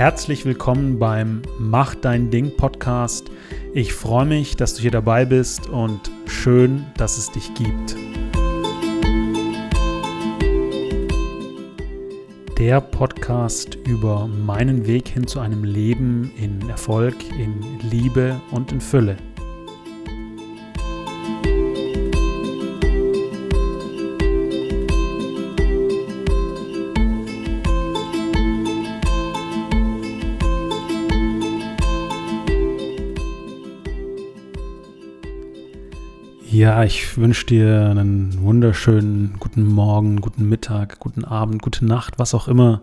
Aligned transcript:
herzlich 0.00 0.46
willkommen 0.46 0.98
beim 0.98 1.42
Mach 1.58 1.94
dein 1.94 2.30
Ding 2.30 2.56
Podcast. 2.56 3.30
Ich 3.74 3.92
freue 3.92 4.24
mich, 4.24 4.56
dass 4.56 4.72
du 4.72 4.80
hier 4.80 4.90
dabei 4.90 5.26
bist 5.26 5.68
und 5.68 6.10
schön, 6.24 6.86
dass 6.96 7.18
es 7.18 7.30
dich 7.30 7.52
gibt. 7.52 7.96
Der 12.58 12.80
Podcast 12.80 13.74
über 13.86 14.26
meinen 14.26 14.86
Weg 14.86 15.06
hin 15.06 15.26
zu 15.26 15.38
einem 15.38 15.64
Leben 15.64 16.32
in 16.38 16.66
Erfolg, 16.70 17.16
in 17.38 17.62
Liebe 17.90 18.40
und 18.52 18.72
in 18.72 18.80
Fülle. 18.80 19.18
Ja, 36.52 36.82
ich 36.82 37.16
wünsche 37.16 37.46
dir 37.46 37.90
einen 37.90 38.42
wunderschönen 38.42 39.36
guten 39.38 39.64
Morgen, 39.64 40.20
guten 40.20 40.48
Mittag, 40.48 40.98
guten 40.98 41.24
Abend, 41.24 41.62
gute 41.62 41.84
Nacht, 41.84 42.18
was 42.18 42.34
auch 42.34 42.48
immer 42.48 42.82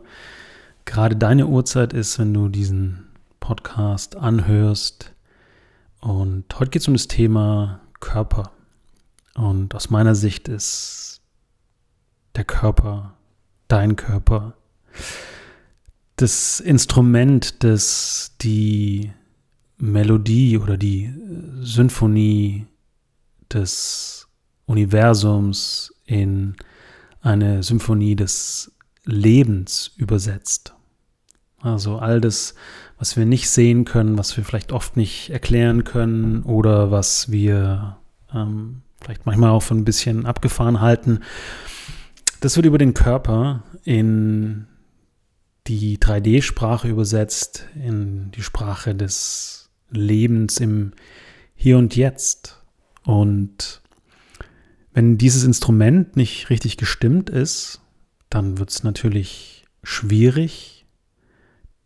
gerade 0.86 1.18
deine 1.18 1.48
Uhrzeit 1.48 1.92
ist, 1.92 2.18
wenn 2.18 2.34
du 2.34 2.48
diesen 2.48 3.08
Podcast 3.42 4.16
anhörst. 4.16 5.14
Und 6.00 6.46
heute 6.58 6.72
geht 6.72 6.82
es 6.82 6.88
um 6.88 6.94
das 6.94 7.10
Thema 7.10 7.82
Körper. 8.00 8.54
Und 9.36 9.76
aus 9.76 9.90
meiner 9.90 10.16
Sicht 10.16 10.48
ist 10.48 11.20
der 12.38 12.46
Körper, 12.46 13.18
dein 13.68 13.98
Körper, 13.98 14.54
das 16.16 16.62
Instrument, 16.62 17.66
das 17.66 18.38
die 18.40 19.12
Melodie 19.78 20.58
oder 20.58 20.78
die 20.78 21.14
Symphonie 21.60 22.66
des 23.54 24.28
Universums 24.66 25.94
in 26.06 26.56
eine 27.22 27.64
Symphonie 27.64 28.16
des 28.16 28.72
Lebens 29.06 29.92
übersetzt. 29.98 30.74
Also 31.62 31.98
all 31.98 32.22
das, 32.22 32.56
was 32.98 33.18
wir 33.18 33.26
nicht 33.26 33.50
sehen 33.50 33.86
können, 33.86 34.18
was 34.18 34.36
wir 34.38 34.44
vielleicht 34.44 34.72
oft 34.72 34.96
nicht 34.96 35.30
erklären 35.30 35.84
können 35.84 36.44
oder 36.44 36.92
was 36.92 37.32
wir 37.32 37.98
ähm, 38.34 38.82
vielleicht 39.02 39.26
manchmal 39.26 39.52
auch 39.52 39.64
für 39.64 39.76
ein 39.76 39.86
bisschen 39.86 40.26
abgefahren 40.26 40.82
halten, 40.82 41.22
das 42.42 42.56
wird 42.56 42.66
über 42.66 42.78
den 42.78 42.94
Körper 42.94 43.64
in 43.84 44.68
die 45.68 45.98
3D-Sprache 45.98 46.88
übersetzt, 46.88 47.66
in 47.76 48.32
die 48.32 48.44
Sprache 48.44 48.96
des 48.96 49.70
Lebens 49.90 50.60
im 50.60 50.94
Hier 51.56 51.78
und 51.78 51.96
Jetzt. 51.96 52.57
Und 53.08 53.82
wenn 54.92 55.18
dieses 55.18 55.46
Instrument 55.46 56.18
nicht 56.18 56.50
richtig 56.50 56.76
gestimmt 56.76 57.30
ist, 57.30 57.80
dann 58.30 58.58
wird 58.58 58.70
es 58.70 58.84
natürlich 58.84 59.66
schwierig, 59.82 60.86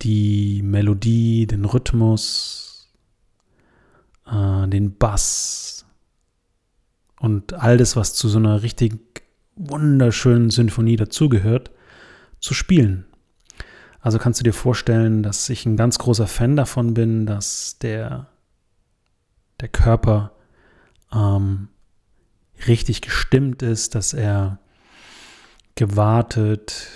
die 0.02 0.64
Melodie, 0.64 1.45
den 1.45 1.66
Rhythmus, 1.66 2.92
äh, 4.25 4.67
den 4.67 4.97
Bass 4.97 5.86
und 7.19 7.53
all 7.53 7.77
das, 7.77 7.95
was 7.95 8.16
zu 8.16 8.27
so 8.27 8.39
einer 8.39 8.64
richtig 8.64 8.97
wunderschönen 9.55 10.49
Sinfonie 10.49 10.95
dazugehört, 10.95 11.70
zu 12.39 12.55
spielen. 12.55 13.05
Also 13.99 14.17
kannst 14.17 14.39
du 14.39 14.43
dir 14.43 14.54
vorstellen, 14.54 15.21
dass 15.21 15.48
ich 15.49 15.67
ein 15.67 15.77
ganz 15.77 15.99
großer 15.99 16.26
Fan 16.26 16.55
davon 16.55 16.95
bin, 16.95 17.27
dass 17.27 17.77
der, 17.77 18.26
der 19.60 19.70
Körper 19.70 20.31
ähm, 21.14 21.70
richtig 22.67 23.02
gestimmt 23.02 23.61
ist, 23.61 23.95
dass 23.95 24.14
er 24.14 24.60
gewartet, 25.76 26.88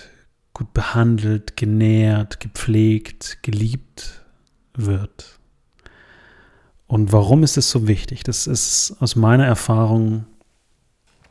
gut 0.54 0.74
behandelt, 0.74 1.58
genährt, 1.58 2.40
gepflegt, 2.40 3.40
geliebt 3.42 4.26
wird. 4.74 5.40
Und 6.88 7.12
warum 7.12 7.44
ist 7.44 7.58
es 7.58 7.70
so 7.70 7.88
wichtig? 7.88 8.24
Das 8.24 8.48
ist 8.48 8.96
aus 9.00 9.16
meiner 9.16 9.46
Erfahrung 9.46 10.26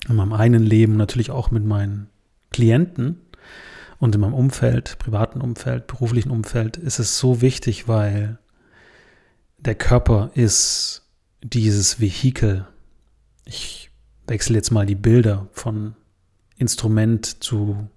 in 0.08 0.16
meinem 0.16 0.32
eigenen 0.32 0.64
Leben, 0.64 0.96
natürlich 0.96 1.30
auch 1.30 1.50
mit 1.50 1.64
meinen 1.64 2.08
Klienten 2.50 3.20
und 3.98 4.14
in 4.14 4.20
meinem 4.20 4.34
Umfeld, 4.34 4.98
privaten 4.98 5.40
Umfeld, 5.40 5.86
beruflichen 5.86 6.30
Umfeld, 6.30 6.76
ist 6.76 6.98
es 6.98 7.18
so 7.18 7.40
wichtig, 7.40 7.88
weil 7.88 8.38
der 9.58 9.74
Körper 9.74 10.30
ist 10.34 11.08
dieses 11.42 12.00
Vehikel 12.00 12.66
ich 13.44 13.90
wechsle 14.26 14.56
jetzt 14.56 14.70
mal 14.70 14.86
die 14.86 14.94
Bilder 14.94 15.48
von 15.52 15.94
Instrument 16.56 17.42
zu 17.42 17.88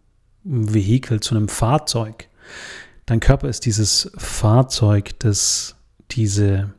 Vehikel, 0.43 1.19
zu 1.19 1.35
einem 1.35 1.49
Fahrzeug. 1.49 2.29
Dein 3.05 3.19
Körper 3.19 3.49
ist 3.49 3.65
dieses 3.65 4.11
Fahrzeug, 4.17 5.19
das 5.19 5.75
diese 6.11 6.73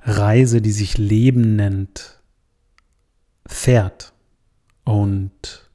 Reise, 0.00 0.62
die 0.62 0.72
sich 0.72 0.98
Leben 0.98 1.56
nennt, 1.56 2.20
fährt. 3.46 4.12
Und 4.84 5.70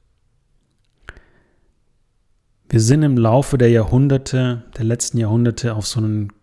wir 2.70 2.80
sind 2.80 3.04
im 3.04 3.18
Laufe 3.18 3.58
der 3.58 3.70
Jahrhunderte, 3.70 4.64
der 4.78 4.86
letzten 4.86 5.18
Jahrhunderte 5.18 5.76
auf 5.76 5.86
so 5.86 6.00
einen 6.00 6.34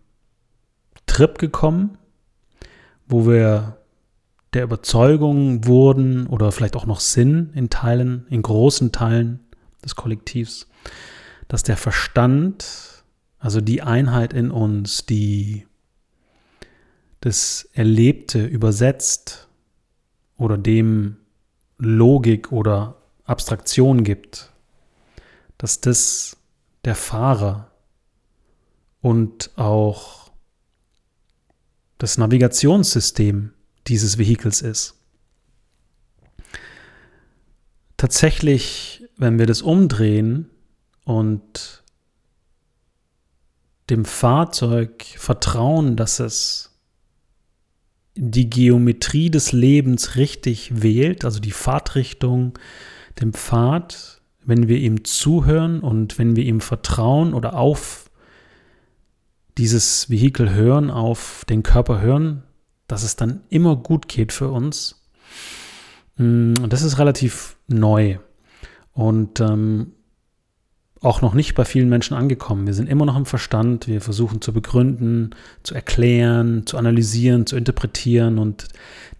Trip 1.05 1.37
gekommen, 1.37 1.97
wo 3.07 3.27
wir 3.27 3.80
der 4.53 4.63
Überzeugung 4.63 5.65
wurden 5.65 6.27
oder 6.27 6.51
vielleicht 6.51 6.75
auch 6.75 6.85
noch 6.85 6.99
Sinn 6.99 7.51
in 7.53 7.69
Teilen, 7.69 8.25
in 8.29 8.41
großen 8.41 8.91
Teilen 8.91 9.39
des 9.83 9.95
Kollektivs, 9.95 10.67
dass 11.47 11.63
der 11.63 11.77
Verstand, 11.77 13.03
also 13.39 13.61
die 13.61 13.81
Einheit 13.81 14.33
in 14.33 14.51
uns, 14.51 15.05
die 15.05 15.65
das 17.21 17.69
Erlebte 17.73 18.45
übersetzt 18.45 19.47
oder 20.37 20.57
dem 20.57 21.17
Logik 21.77 22.51
oder 22.51 22.97
Abstraktion 23.23 24.03
gibt, 24.03 24.51
dass 25.57 25.79
das 25.79 26.37
der 26.83 26.95
Fahrer 26.95 27.71
und 29.01 29.51
auch 29.55 30.31
das 31.99 32.17
Navigationssystem 32.17 33.53
dieses 33.87 34.17
Vehikels 34.17 34.61
ist. 34.61 34.95
Tatsächlich, 37.97 39.03
wenn 39.17 39.37
wir 39.37 39.45
das 39.45 39.61
umdrehen 39.61 40.49
und 41.05 41.83
dem 43.89 44.05
Fahrzeug 44.05 45.03
vertrauen, 45.17 45.97
dass 45.97 46.19
es 46.19 46.71
die 48.15 48.49
Geometrie 48.49 49.29
des 49.29 49.51
Lebens 49.51 50.15
richtig 50.15 50.81
wählt, 50.81 51.25
also 51.25 51.39
die 51.39 51.51
Fahrtrichtung, 51.51 52.57
dem 53.19 53.33
Pfad, 53.33 54.21
wenn 54.43 54.67
wir 54.67 54.77
ihm 54.77 55.03
zuhören 55.03 55.81
und 55.81 56.17
wenn 56.17 56.35
wir 56.35 56.43
ihm 56.43 56.61
vertrauen 56.61 57.33
oder 57.33 57.55
auf 57.55 58.09
dieses 59.57 60.09
Vehikel 60.09 60.53
hören, 60.53 60.89
auf 60.89 61.45
den 61.49 61.63
Körper 61.63 62.01
hören, 62.01 62.43
dass 62.91 63.03
es 63.03 63.15
dann 63.15 63.41
immer 63.49 63.77
gut 63.77 64.09
geht 64.09 64.33
für 64.33 64.49
uns. 64.49 65.01
Mm, 66.17 66.55
und 66.61 66.73
das 66.73 66.81
ist 66.81 66.99
relativ 66.99 67.55
neu 67.67 68.17
und 68.93 69.39
ähm, 69.39 69.93
auch 70.99 71.21
noch 71.21 71.33
nicht 71.33 71.55
bei 71.55 71.63
vielen 71.65 71.89
Menschen 71.89 72.15
angekommen. 72.15 72.67
Wir 72.67 72.73
sind 72.73 72.89
immer 72.89 73.05
noch 73.05 73.15
im 73.15 73.25
Verstand, 73.25 73.87
wir 73.87 74.01
versuchen 74.01 74.41
zu 74.41 74.53
begründen, 74.53 75.31
zu 75.63 75.73
erklären, 75.73 76.67
zu 76.67 76.77
analysieren, 76.77 77.47
zu 77.47 77.55
interpretieren 77.55 78.37
und 78.37 78.67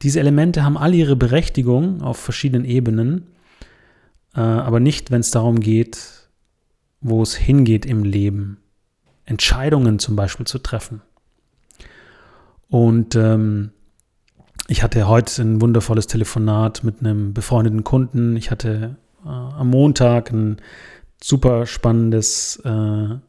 diese 0.01 0.19
Elemente 0.19 0.63
haben 0.63 0.77
alle 0.77 0.97
ihre 0.97 1.15
Berechtigung 1.15 2.01
auf 2.01 2.17
verschiedenen 2.17 2.65
Ebenen, 2.65 3.27
äh, 4.35 4.41
aber 4.41 4.81
nicht, 4.81 5.11
wenn 5.11 5.21
es 5.21 5.31
darum 5.31 5.61
geht, 5.61 6.27
wo 6.99 7.23
es 7.23 7.35
hingeht 7.35 7.85
im 7.85 8.03
Leben. 8.03 8.57
Entscheidungen 9.25 9.97
zum 9.97 10.17
Beispiel 10.17 10.45
zu 10.45 10.59
treffen. 10.59 11.01
Und 12.71 13.15
ähm, 13.17 13.71
ich 14.69 14.81
hatte 14.81 15.05
heute 15.09 15.41
ein 15.41 15.59
wundervolles 15.59 16.07
Telefonat 16.07 16.85
mit 16.85 17.01
einem 17.01 17.33
befreundeten 17.33 17.83
Kunden. 17.83 18.37
Ich 18.37 18.49
hatte 18.49 18.95
äh, 19.25 19.27
am 19.27 19.69
Montag 19.69 20.31
ein 20.31 20.55
super 21.21 21.65
spannendes, 21.65 22.61
äh, 22.63 22.69
eine 22.69 23.19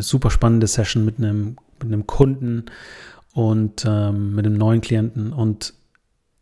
super 0.00 0.32
spannende 0.32 0.66
Session 0.66 1.04
mit 1.04 1.18
einem, 1.18 1.56
mit 1.80 1.92
einem 1.92 2.04
Kunden 2.08 2.64
und 3.32 3.84
ähm, 3.86 4.34
mit 4.34 4.44
einem 4.44 4.58
neuen 4.58 4.80
Klienten. 4.80 5.32
Und 5.32 5.74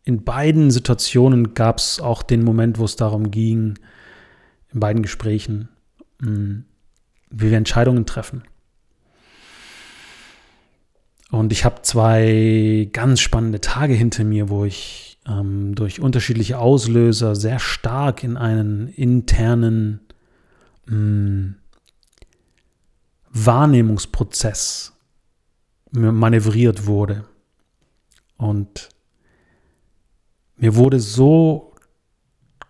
in 0.05 0.23
beiden 0.23 0.71
Situationen 0.71 1.53
gab 1.53 1.77
es 1.77 1.99
auch 1.99 2.23
den 2.23 2.43
Moment, 2.43 2.79
wo 2.79 2.85
es 2.85 2.95
darum 2.95 3.29
ging, 3.29 3.77
in 4.73 4.79
beiden 4.79 5.03
Gesprächen, 5.03 5.69
mh, 6.19 6.27
hm, 6.27 6.65
wie 7.29 7.51
wir 7.51 7.57
Entscheidungen 7.59 8.07
treffen. 8.07 8.41
Und 11.33 11.51
ich 11.51 11.65
habe 11.65 11.81
zwei 11.81 12.87
ganz 12.93 13.19
spannende 13.19 13.59
Tage 13.59 13.95
hinter 13.95 14.23
mir, 14.23 14.49
wo 14.49 14.65
ich 14.65 15.17
ähm, 15.25 15.73
durch 15.73 15.99
unterschiedliche 15.99 16.59
Auslöser 16.59 17.35
sehr 17.35 17.57
stark 17.57 18.23
in 18.23 18.37
einen 18.37 18.87
internen 18.87 20.01
mh, 20.85 20.95
mm, 20.95 21.55
Wahrnehmungsprozess 23.31 24.93
manövriert 25.89 26.85
wurde. 26.85 27.25
Und 28.37 28.89
mir 30.55 30.75
wurde 30.75 30.99
so 30.99 31.73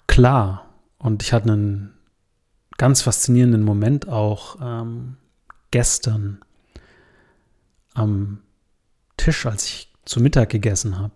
klar 0.08 0.74
und 1.00 1.22
ich 1.22 1.34
hatte 1.34 1.52
einen 1.52 1.94
ganz 2.78 3.02
faszinierenden 3.02 3.64
Moment 3.64 4.08
auch 4.08 4.56
ähm, 4.62 5.18
gestern 5.70 6.40
am 7.94 8.40
Tisch, 9.18 9.46
als 9.46 9.66
ich 9.66 9.90
zu 10.06 10.22
Mittag 10.22 10.50
gegessen 10.50 11.00
habe. 11.00 11.14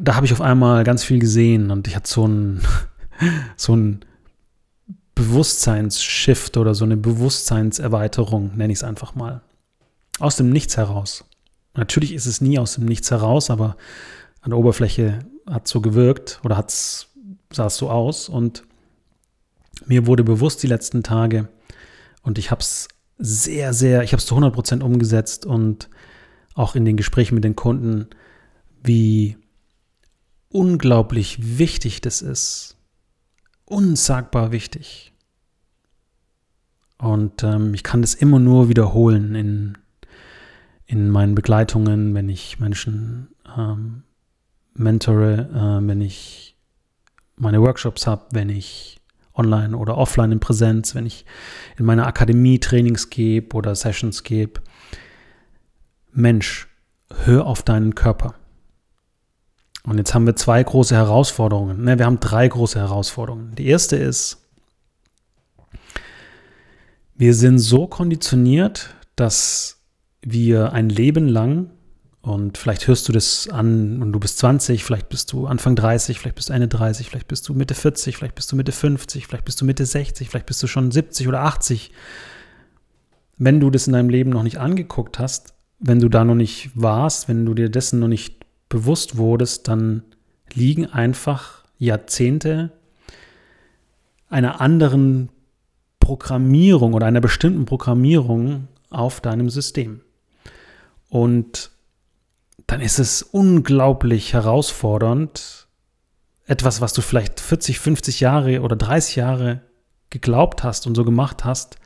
Da 0.00 0.16
habe 0.16 0.26
ich 0.26 0.32
auf 0.32 0.40
einmal 0.40 0.84
ganz 0.84 1.04
viel 1.04 1.20
gesehen 1.20 1.70
und 1.70 1.86
ich 1.86 1.94
hatte 1.94 2.10
so 2.10 2.26
ein, 2.26 2.60
so 3.56 3.76
ein 3.76 4.04
Bewusstseinsshift 5.14 6.56
oder 6.56 6.74
so 6.74 6.84
eine 6.84 6.96
Bewusstseinserweiterung, 6.96 8.56
nenne 8.56 8.72
ich 8.72 8.78
es 8.78 8.84
einfach 8.84 9.14
mal. 9.14 9.42
Aus 10.18 10.36
dem 10.36 10.50
Nichts 10.50 10.76
heraus. 10.76 11.24
Natürlich 11.74 12.12
ist 12.14 12.26
es 12.26 12.40
nie 12.40 12.58
aus 12.58 12.74
dem 12.74 12.86
Nichts 12.86 13.10
heraus, 13.10 13.50
aber 13.50 13.76
an 14.40 14.50
der 14.50 14.58
Oberfläche 14.58 15.20
hat 15.46 15.68
so 15.68 15.80
gewirkt 15.80 16.40
oder 16.42 16.56
hat's, 16.56 17.08
sah 17.52 17.66
es 17.66 17.76
so 17.76 17.90
aus. 17.90 18.28
Und 18.28 18.64
mir 19.86 20.06
wurde 20.06 20.24
bewusst 20.24 20.62
die 20.62 20.66
letzten 20.66 21.02
Tage 21.02 21.48
und 22.22 22.38
ich 22.38 22.50
habe 22.50 22.60
es 22.60 22.88
sehr, 23.20 23.72
sehr, 23.74 24.02
ich 24.02 24.12
habe 24.12 24.20
es 24.20 24.26
zu 24.26 24.34
100 24.34 24.52
Prozent 24.52 24.82
umgesetzt 24.82 25.46
und 25.46 25.88
auch 26.54 26.74
in 26.74 26.84
den 26.84 26.96
Gesprächen 26.96 27.34
mit 27.34 27.44
den 27.44 27.56
Kunden, 27.56 28.08
wie 28.82 29.36
unglaublich 30.48 31.58
wichtig 31.58 32.00
das 32.00 32.22
ist. 32.22 32.76
Unsagbar 33.66 34.50
wichtig. 34.50 35.12
Und 36.98 37.44
ähm, 37.44 37.72
ich 37.72 37.82
kann 37.82 38.02
das 38.02 38.14
immer 38.14 38.38
nur 38.38 38.68
wiederholen 38.68 39.34
in, 39.34 39.78
in 40.86 41.08
meinen 41.08 41.34
Begleitungen, 41.34 42.14
wenn 42.14 42.28
ich 42.28 42.58
Menschen 42.58 43.28
ähm, 43.56 44.02
mentore, 44.74 45.48
äh, 45.54 45.86
wenn 45.86 46.00
ich 46.00 46.56
meine 47.36 47.62
Workshops 47.62 48.06
habe, 48.06 48.26
wenn 48.32 48.50
ich 48.50 48.99
online 49.40 49.76
oder 49.76 49.96
offline 49.96 50.32
in 50.32 50.40
Präsenz, 50.40 50.94
wenn 50.94 51.06
ich 51.06 51.24
in 51.78 51.84
meiner 51.84 52.06
Akademie 52.06 52.60
Trainings 52.60 53.10
gebe 53.10 53.56
oder 53.56 53.74
Sessions 53.74 54.22
gebe. 54.22 54.60
Mensch, 56.12 56.68
hör 57.24 57.46
auf 57.46 57.62
deinen 57.62 57.94
Körper. 57.94 58.34
Und 59.84 59.98
jetzt 59.98 60.14
haben 60.14 60.26
wir 60.26 60.36
zwei 60.36 60.62
große 60.62 60.94
Herausforderungen. 60.94 61.82
Ne, 61.84 61.98
wir 61.98 62.06
haben 62.06 62.20
drei 62.20 62.46
große 62.46 62.78
Herausforderungen. 62.78 63.54
Die 63.54 63.66
erste 63.66 63.96
ist, 63.96 64.46
wir 67.16 67.34
sind 67.34 67.58
so 67.58 67.86
konditioniert, 67.86 68.94
dass 69.16 69.80
wir 70.22 70.72
ein 70.72 70.88
Leben 70.88 71.28
lang 71.28 71.70
und 72.22 72.58
vielleicht 72.58 72.86
hörst 72.86 73.08
du 73.08 73.12
das 73.12 73.48
an 73.48 74.02
und 74.02 74.12
du 74.12 74.20
bist 74.20 74.38
20, 74.38 74.84
vielleicht 74.84 75.08
bist 75.08 75.32
du 75.32 75.46
Anfang 75.46 75.74
30, 75.74 76.18
vielleicht 76.18 76.36
bist 76.36 76.50
du 76.50 76.52
Ende 76.52 76.68
30, 76.68 77.08
vielleicht 77.08 77.28
bist 77.28 77.48
du 77.48 77.54
Mitte 77.54 77.74
40, 77.74 78.16
vielleicht 78.16 78.34
bist 78.34 78.52
du 78.52 78.56
Mitte 78.56 78.72
50, 78.72 79.26
vielleicht 79.26 79.44
bist 79.46 79.60
du 79.60 79.64
Mitte 79.64 79.86
60, 79.86 80.28
vielleicht 80.28 80.46
bist 80.46 80.62
du 80.62 80.66
schon 80.66 80.90
70 80.90 81.28
oder 81.28 81.42
80. 81.42 81.92
Wenn 83.38 83.58
du 83.58 83.70
das 83.70 83.86
in 83.86 83.94
deinem 83.94 84.10
Leben 84.10 84.30
noch 84.30 84.42
nicht 84.42 84.58
angeguckt 84.58 85.18
hast, 85.18 85.54
wenn 85.78 85.98
du 85.98 86.10
da 86.10 86.24
noch 86.24 86.34
nicht 86.34 86.70
warst, 86.74 87.26
wenn 87.28 87.46
du 87.46 87.54
dir 87.54 87.70
dessen 87.70 88.00
noch 88.00 88.08
nicht 88.08 88.44
bewusst 88.68 89.16
wurdest, 89.16 89.66
dann 89.68 90.02
liegen 90.52 90.86
einfach 90.86 91.64
Jahrzehnte 91.78 92.72
einer 94.28 94.60
anderen 94.60 95.30
Programmierung 96.00 96.92
oder 96.92 97.06
einer 97.06 97.22
bestimmten 97.22 97.64
Programmierung 97.64 98.68
auf 98.90 99.22
deinem 99.22 99.48
System. 99.48 100.02
Und 101.08 101.70
dann 102.70 102.80
ist 102.80 103.00
es 103.00 103.22
unglaublich 103.22 104.32
herausfordernd, 104.32 105.66
etwas, 106.46 106.80
was 106.80 106.92
du 106.92 107.02
vielleicht 107.02 107.40
40, 107.40 107.80
50 107.80 108.20
Jahre 108.20 108.60
oder 108.60 108.76
30 108.76 109.16
Jahre 109.16 109.62
geglaubt 110.10 110.62
hast 110.62 110.86
und 110.86 110.94
so 110.94 111.04
gemacht 111.04 111.44
hast, 111.44 111.78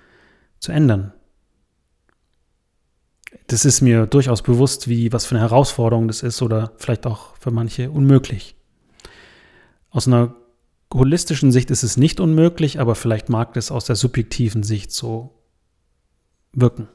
zu 0.60 0.72
ändern. 0.72 1.14
Das 3.46 3.64
ist 3.64 3.81
mir 3.81 4.06
durchaus 4.06 4.42
bewusst, 4.42 4.86
wie 4.86 5.10
was 5.10 5.25
für 5.25 5.36
eine 5.36 5.40
Herausforderung 5.40 6.06
das 6.06 6.22
ist 6.22 6.42
oder 6.42 6.72
vielleicht 6.76 7.06
auch 7.06 7.34
für 7.38 7.50
manche 7.50 7.90
unmöglich. 7.90 8.54
Aus 9.88 10.06
einer 10.06 10.34
holistischen 10.92 11.50
Sicht 11.50 11.70
ist 11.70 11.82
es 11.82 11.96
nicht 11.96 12.20
unmöglich, 12.20 12.78
aber 12.78 12.94
vielleicht 12.94 13.30
mag 13.30 13.54
das 13.54 13.70
aus 13.70 13.87
der 13.87 13.96
subjektiven 13.96 14.62
Sicht 14.62 14.92
so 14.92 15.40
wirken 16.52 16.88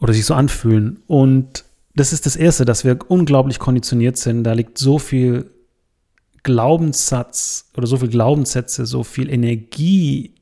oder 0.00 0.12
sich 0.12 0.24
so 0.24 0.34
anfühlen. 0.34 1.02
Und 1.06 1.64
das 1.94 2.12
ist 2.12 2.26
das 2.26 2.36
Erste, 2.36 2.64
dass 2.64 2.84
wir 2.84 2.98
unglaublich 3.08 3.58
konditioniert 3.58 4.16
sind. 4.16 4.44
Da 4.44 4.52
liegt 4.52 4.78
so 4.78 4.98
viel 4.98 5.50
Glaubenssatz 6.42 7.70
oder 7.76 7.86
so 7.86 7.96
viel 7.96 8.08
Glaubenssätze, 8.08 8.86
so 8.86 9.02
viel 9.02 9.30
Energie 9.30 10.34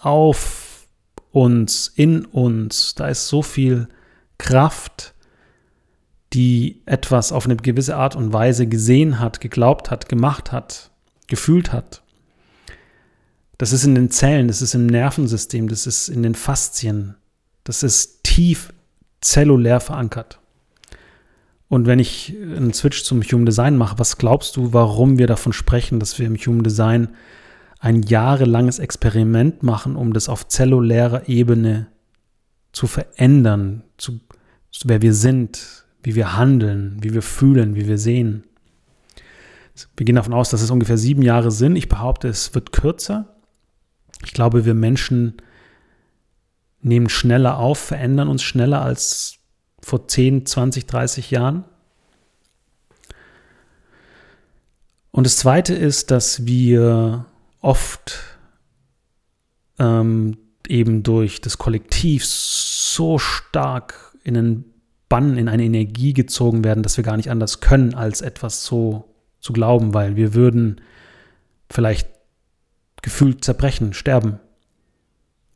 auf 0.00 0.86
uns, 1.32 1.92
in 1.94 2.24
uns. 2.24 2.94
Da 2.94 3.08
ist 3.08 3.28
so 3.28 3.42
viel 3.42 3.88
Kraft, 4.38 5.14
die 6.32 6.82
etwas 6.86 7.32
auf 7.32 7.44
eine 7.44 7.56
gewisse 7.56 7.96
Art 7.96 8.16
und 8.16 8.32
Weise 8.32 8.66
gesehen 8.66 9.18
hat, 9.18 9.40
geglaubt 9.40 9.90
hat, 9.90 10.08
gemacht 10.08 10.52
hat, 10.52 10.90
gefühlt 11.26 11.72
hat. 11.72 12.02
Das 13.56 13.72
ist 13.72 13.84
in 13.84 13.94
den 13.94 14.10
Zellen, 14.10 14.48
das 14.48 14.62
ist 14.62 14.74
im 14.74 14.86
Nervensystem, 14.86 15.68
das 15.68 15.86
ist 15.86 16.08
in 16.08 16.22
den 16.22 16.34
Faszien, 16.34 17.16
das 17.68 17.82
ist 17.82 18.24
tief 18.24 18.72
zellulär 19.20 19.80
verankert. 19.80 20.40
Und 21.68 21.86
wenn 21.86 21.98
ich 21.98 22.34
einen 22.34 22.72
Switch 22.72 23.04
zum 23.04 23.22
Human 23.22 23.44
Design 23.44 23.76
mache, 23.76 23.98
was 23.98 24.16
glaubst 24.16 24.56
du, 24.56 24.72
warum 24.72 25.18
wir 25.18 25.26
davon 25.26 25.52
sprechen, 25.52 26.00
dass 26.00 26.18
wir 26.18 26.26
im 26.26 26.36
Human 26.36 26.62
Design 26.62 27.08
ein 27.78 28.02
jahrelanges 28.02 28.78
Experiment 28.78 29.62
machen, 29.62 29.96
um 29.96 30.14
das 30.14 30.30
auf 30.30 30.48
zellulärer 30.48 31.28
Ebene 31.28 31.88
zu 32.72 32.86
verändern, 32.86 33.82
zu, 33.98 34.18
wer 34.84 35.02
wir 35.02 35.12
sind, 35.12 35.84
wie 36.02 36.14
wir 36.14 36.38
handeln, 36.38 36.96
wie 37.02 37.12
wir 37.12 37.22
fühlen, 37.22 37.74
wie 37.74 37.86
wir 37.86 37.98
sehen. 37.98 38.44
Wir 39.94 40.06
gehen 40.06 40.16
davon 40.16 40.32
aus, 40.32 40.48
dass 40.48 40.62
es 40.62 40.70
ungefähr 40.70 40.96
sieben 40.96 41.20
Jahre 41.20 41.50
sind. 41.50 41.76
Ich 41.76 41.90
behaupte, 41.90 42.28
es 42.28 42.54
wird 42.54 42.72
kürzer. 42.72 43.36
Ich 44.24 44.32
glaube, 44.32 44.64
wir 44.64 44.72
Menschen 44.72 45.34
nehmen 46.80 47.08
schneller 47.08 47.58
auf, 47.58 47.78
verändern 47.78 48.28
uns 48.28 48.42
schneller 48.42 48.82
als 48.82 49.38
vor 49.80 50.06
10, 50.06 50.46
20, 50.46 50.86
30 50.86 51.30
Jahren. 51.30 51.64
Und 55.10 55.24
das 55.24 55.36
Zweite 55.36 55.74
ist, 55.74 56.10
dass 56.10 56.46
wir 56.46 57.26
oft 57.60 58.20
ähm, 59.78 60.38
eben 60.68 61.02
durch 61.02 61.40
das 61.40 61.58
Kollektiv 61.58 62.24
so 62.24 63.18
stark 63.18 64.16
in 64.22 64.36
einen 64.36 64.64
Bann, 65.08 65.38
in 65.38 65.48
eine 65.48 65.64
Energie 65.64 66.12
gezogen 66.12 66.64
werden, 66.64 66.82
dass 66.82 66.96
wir 66.96 67.04
gar 67.04 67.16
nicht 67.16 67.30
anders 67.30 67.60
können, 67.60 67.94
als 67.94 68.20
etwas 68.20 68.64
so 68.64 69.14
zu 69.40 69.52
glauben, 69.52 69.94
weil 69.94 70.16
wir 70.16 70.34
würden 70.34 70.80
vielleicht 71.70 72.08
gefühlt 73.02 73.44
zerbrechen, 73.44 73.94
sterben, 73.94 74.40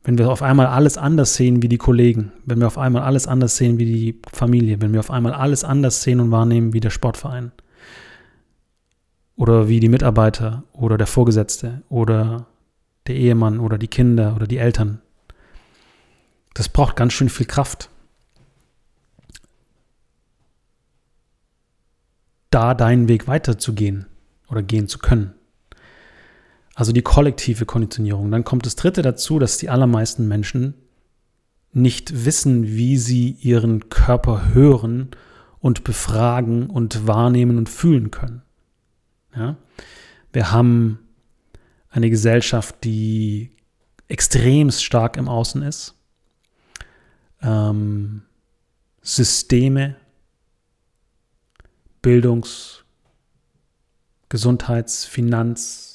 wenn 0.03 0.17
wir 0.17 0.29
auf 0.29 0.41
einmal 0.41 0.67
alles 0.67 0.97
anders 0.97 1.35
sehen 1.35 1.61
wie 1.61 1.69
die 1.69 1.77
Kollegen, 1.77 2.33
wenn 2.45 2.59
wir 2.59 2.67
auf 2.67 2.77
einmal 2.77 3.03
alles 3.03 3.25
anders 3.25 3.55
sehen 3.55 3.79
wie 3.79 3.85
die 3.85 4.21
Familie, 4.31 4.81
wenn 4.81 4.91
wir 4.91 4.99
auf 4.99 5.11
einmal 5.11 5.33
alles 5.33 5.63
anders 5.63 6.03
sehen 6.03 6.19
und 6.19 6.31
wahrnehmen 6.31 6.73
wie 6.73 6.81
der 6.81 6.89
Sportverein 6.89 7.51
oder 9.35 9.67
wie 9.67 9.79
die 9.79 9.89
Mitarbeiter 9.89 10.63
oder 10.73 10.97
der 10.97 11.07
Vorgesetzte 11.07 11.83
oder 11.89 12.47
der 13.07 13.15
Ehemann 13.15 13.59
oder 13.59 13.77
die 13.77 13.87
Kinder 13.87 14.35
oder 14.35 14.45
die 14.45 14.57
Eltern. 14.57 15.01
Das 16.53 16.69
braucht 16.69 16.95
ganz 16.95 17.13
schön 17.13 17.29
viel 17.29 17.47
Kraft. 17.47 17.89
Da 22.51 22.75
deinen 22.75 23.07
Weg 23.07 23.27
weiterzugehen 23.27 24.05
oder 24.47 24.61
gehen 24.61 24.87
zu 24.87 24.99
können. 24.99 25.33
Also 26.75 26.91
die 26.91 27.01
kollektive 27.01 27.65
Konditionierung. 27.65 28.31
Dann 28.31 28.43
kommt 28.43 28.65
das 28.65 28.75
Dritte 28.75 29.01
dazu, 29.01 29.39
dass 29.39 29.57
die 29.57 29.69
allermeisten 29.69 30.27
Menschen 30.27 30.73
nicht 31.71 32.25
wissen, 32.25 32.67
wie 32.67 32.97
sie 32.97 33.31
ihren 33.41 33.89
Körper 33.89 34.53
hören 34.53 35.09
und 35.59 35.83
befragen 35.83 36.69
und 36.69 37.07
wahrnehmen 37.07 37.57
und 37.57 37.69
fühlen 37.69 38.11
können. 38.11 38.41
Ja? 39.35 39.55
Wir 40.31 40.51
haben 40.51 40.99
eine 41.89 42.09
Gesellschaft, 42.09 42.83
die 42.83 43.51
extrem 44.07 44.71
stark 44.71 45.17
im 45.17 45.27
Außen 45.27 45.61
ist. 45.61 45.95
ähm, 47.41 48.23
Systeme, 49.01 49.97
Bildungs-, 52.01 52.83
Gesundheits-, 54.29 55.05
Finanz-, 55.05 55.92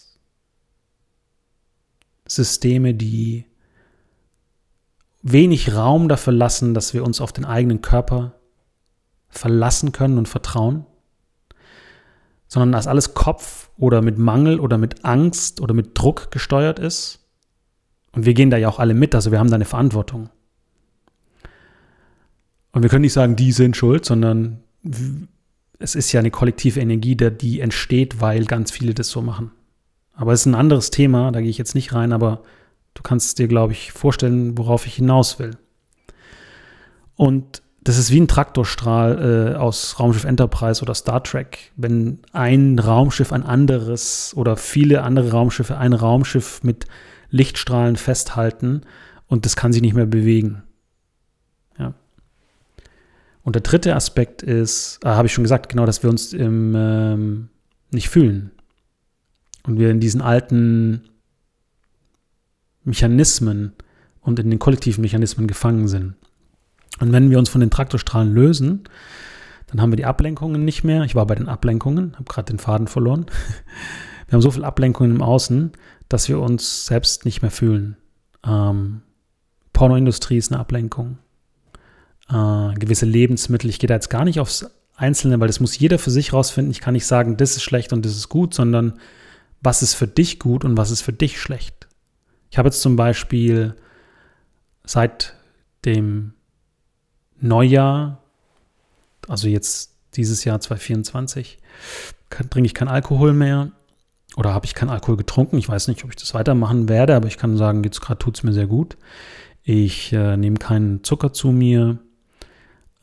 Systeme, 2.28 2.94
die 2.94 3.44
wenig 5.23 5.75
Raum 5.75 6.08
dafür 6.08 6.32
lassen, 6.32 6.75
dass 6.75 6.94
wir 6.94 7.04
uns 7.04 7.20
auf 7.20 7.32
den 7.32 7.44
eigenen 7.44 7.82
Körper 7.82 8.35
verlassen 9.28 9.92
können 9.92 10.18
und 10.18 10.28
vertrauen, 10.28 10.87
sondern 12.47 12.73
dass 12.73 12.87
alles 12.87 13.14
Kopf 13.14 13.70
oder 13.76 14.00
mit 14.00 14.18
Mangel 14.18 14.61
oder 14.61 14.78
mit 14.78 15.04
Angst 15.04 15.61
oder 15.61 15.75
mit 15.75 15.99
Druck 15.99 16.30
gesteuert 16.30 16.78
ist. 16.78 17.26
Und 18.12 18.25
wir 18.25 18.35
gehen 18.35 18.50
da 18.50 18.56
ja 18.56 18.68
auch 18.68 18.78
alle 18.78 18.94
mit, 18.94 19.14
also 19.14 19.32
wir 19.32 19.38
haben 19.38 19.50
da 19.50 19.56
eine 19.56 19.64
Verantwortung. 19.64 20.30
Und 22.73 22.82
wir 22.82 22.90
können 22.90 23.02
nicht 23.02 23.12
sagen, 23.12 23.37
die 23.37 23.52
sind 23.52 23.76
schuld, 23.76 24.04
sondern 24.04 24.62
es 25.78 25.94
ist 25.94 26.12
ja 26.12 26.20
eine 26.20 26.30
kollektive 26.30 26.80
Energie, 26.80 27.16
die 27.16 27.61
entsteht, 27.61 28.20
weil 28.20 28.44
ganz 28.44 28.70
viele 28.70 28.94
das 28.94 29.11
so 29.11 29.20
machen. 29.20 29.52
Aber 30.19 30.33
es 30.33 30.41
ist 30.41 30.47
ein 30.47 30.57
anderes 30.57 30.91
Thema, 30.91 31.31
da 31.31 31.41
gehe 31.41 31.49
ich 31.49 31.59
jetzt 31.59 31.77
nicht 31.77 31.95
rein, 31.95 32.13
aber 32.13 32.43
du 32.95 33.05
kannst 33.05 33.39
dir, 33.39 33.47
glaube 33.47 33.73
ich, 33.73 33.93
vorstellen, 33.93 34.59
worauf 34.59 34.85
ich 34.85 34.97
hinaus 34.97 35.39
will. 35.39 35.57
Und 37.15 37.63
das 37.83 37.99
ist 37.99 38.11
wie 38.11 38.21
ein 38.21 38.27
Traktorstrahl 38.27 39.53
äh, 39.55 39.57
aus 39.57 40.01
Raumschiff 40.01 40.25
Enterprise 40.25 40.83
oder 40.83 40.97
Star 40.97 41.23
Trek. 41.23 41.71
Wenn 41.77 42.19
ein 42.33 42.81
Raumschiff 42.81 43.33
ein 43.33 43.45
anderes 43.45 44.33
oder 44.37 44.57
viele 44.57 45.05
andere 45.05 45.31
Raumschiffe 45.31 45.79
ein 45.79 45.93
Raumschiff 45.93 46.65
mit 46.65 46.87
Lichtstrahlen 47.31 47.95
festhalten 47.95 48.81
und 49.29 49.47
das 49.47 49.55
kann 49.55 49.73
sich 49.73 49.83
nicht 49.83 49.95
mehr 49.95 50.07
bewegen. 50.07 50.65
Ja. 51.79 51.95
Und 53.45 53.55
der 53.55 53.63
dritte 53.63 53.95
Aspekt 53.95 54.43
ist, 54.43 54.99
äh, 55.05 55.11
habe 55.11 55.29
ich 55.29 55.33
schon 55.33 55.45
gesagt, 55.45 55.69
genau, 55.69 55.87
dass 55.87 56.03
wir 56.03 56.11
uns 56.11 56.33
im, 56.33 56.75
ähm, 56.75 57.51
nicht 57.93 58.09
fühlen. 58.09 58.51
Und 59.65 59.79
wir 59.79 59.91
in 59.91 60.00
diesen 60.00 60.21
alten 60.21 61.09
Mechanismen 62.85 63.73
und 64.21 64.38
in 64.38 64.50
den 64.50 64.59
kollektiven 64.59 65.03
Mechanismen 65.03 65.47
gefangen 65.47 65.88
sind. 65.88 66.15
Und 67.00 67.12
wenn 67.12 67.31
wir 67.31 67.38
uns 67.38 67.49
von 67.49 67.61
den 67.61 67.71
Traktorstrahlen 67.71 68.33
lösen, 68.33 68.85
dann 69.69 69.81
haben 69.81 69.93
wir 69.93 69.97
die 69.97 70.07
Ablenkungen 70.07 70.65
nicht 70.65 70.85
mehr. 70.85 71.05
Ich 71.05 71.15
war 71.15 71.27
bei 71.27 71.35
den 71.35 71.49
Ablenkungen, 71.49 72.15
habe 72.15 72.25
gerade 72.25 72.53
den 72.53 72.59
Faden 72.59 72.87
verloren. 72.87 73.27
Wir 74.27 74.35
haben 74.35 74.43
so 74.43 74.50
viel 74.50 74.65
Ablenkungen 74.65 75.17
im 75.17 75.23
Außen, 75.23 75.73
dass 76.11 76.29
wir 76.29 76.38
uns 76.38 76.85
selbst 76.85 77.25
nicht 77.25 77.41
mehr 77.41 77.50
fühlen. 77.50 77.97
Ähm, 78.45 79.00
Pornoindustrie 79.73 80.37
ist 80.37 80.53
eine 80.53 80.61
Ablenkung. 80.61 81.17
Äh, 82.29 82.75
gewisse 82.75 83.07
Lebensmittel, 83.07 83.71
ich 83.71 83.79
gehe 83.79 83.88
da 83.88 83.95
jetzt 83.95 84.11
gar 84.11 84.27
nicht 84.27 84.38
aufs 84.38 84.71
Einzelne, 84.97 85.41
weil 85.41 85.47
das 85.47 85.61
muss 85.61 85.79
jeder 85.79 85.99
für 85.99 86.11
sich 86.11 86.35
rausfinden. 86.35 86.71
Ich 86.71 86.81
kann 86.81 86.93
nicht 86.93 87.07
sagen, 87.07 87.38
das 87.38 87.57
ist 87.57 87.62
schlecht 87.62 87.95
und 87.95 88.05
das 88.05 88.17
ist 88.17 88.29
gut, 88.29 88.53
sondern 88.53 88.99
was 89.61 89.83
ist 89.83 89.95
für 89.95 90.07
dich 90.07 90.38
gut 90.38 90.65
und 90.65 90.77
was 90.77 90.91
ist 90.91 91.03
für 91.03 91.12
dich 91.12 91.41
schlecht. 91.41 91.88
Ich 92.50 92.59
habe 92.59 92.69
jetzt 92.69 92.81
zum 92.81 92.97
Beispiel 92.97 93.75
seit 94.85 95.35
dem 95.85 96.35
Neujahr, 97.41 98.23
also 99.27 99.49
jetzt 99.49 99.95
dieses 100.15 100.45
Jahr 100.45 100.61
2024, 100.61 101.59
trinke 102.31 102.67
ich 102.67 102.75
keinen 102.75 102.88
Alkohol 102.88 103.33
mehr 103.33 103.73
oder 104.37 104.55
habe 104.55 104.67
ich 104.67 104.75
keinen 104.75 104.91
Alkohol 104.91 105.17
getrunken. 105.17 105.59
Ich 105.59 105.69
weiß 105.69 105.88
nicht, 105.88 106.05
ob 106.05 106.11
ich 106.11 106.17
das 106.17 106.35
weitermachen 106.35 106.88
werde, 106.88 107.15
aber 107.15 107.29
ich 107.29 107.38
kann 107.38 107.57
sagen, 107.57 107.85
jetzt 107.85 108.00
gerade 108.00 108.19
tut 108.19 108.37
es 108.37 108.43
mir 108.43 108.53
sehr 108.53 108.67
gut. 108.67 108.97
Ich 109.62 110.12
äh, 110.12 110.37
nehme 110.37 110.57
keinen 110.57 111.05
Zucker 111.05 111.33
zu 111.33 111.49
mir. 111.53 111.99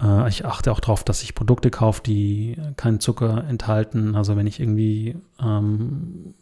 Äh, 0.02 0.30
ich 0.30 0.46
achte 0.46 0.72
auch 0.72 0.80
darauf, 0.80 1.04
dass 1.04 1.24
ich 1.24 1.36
Produkte 1.36 1.70
kaufe, 1.70 2.02
die 2.04 2.58
keinen 2.78 3.00
Zucker 3.00 3.44
enthalten. 3.48 4.16
Also 4.16 4.36
wenn 4.36 4.48
ich 4.48 4.60
irgendwie 4.60 5.16
ähm, 5.40 6.34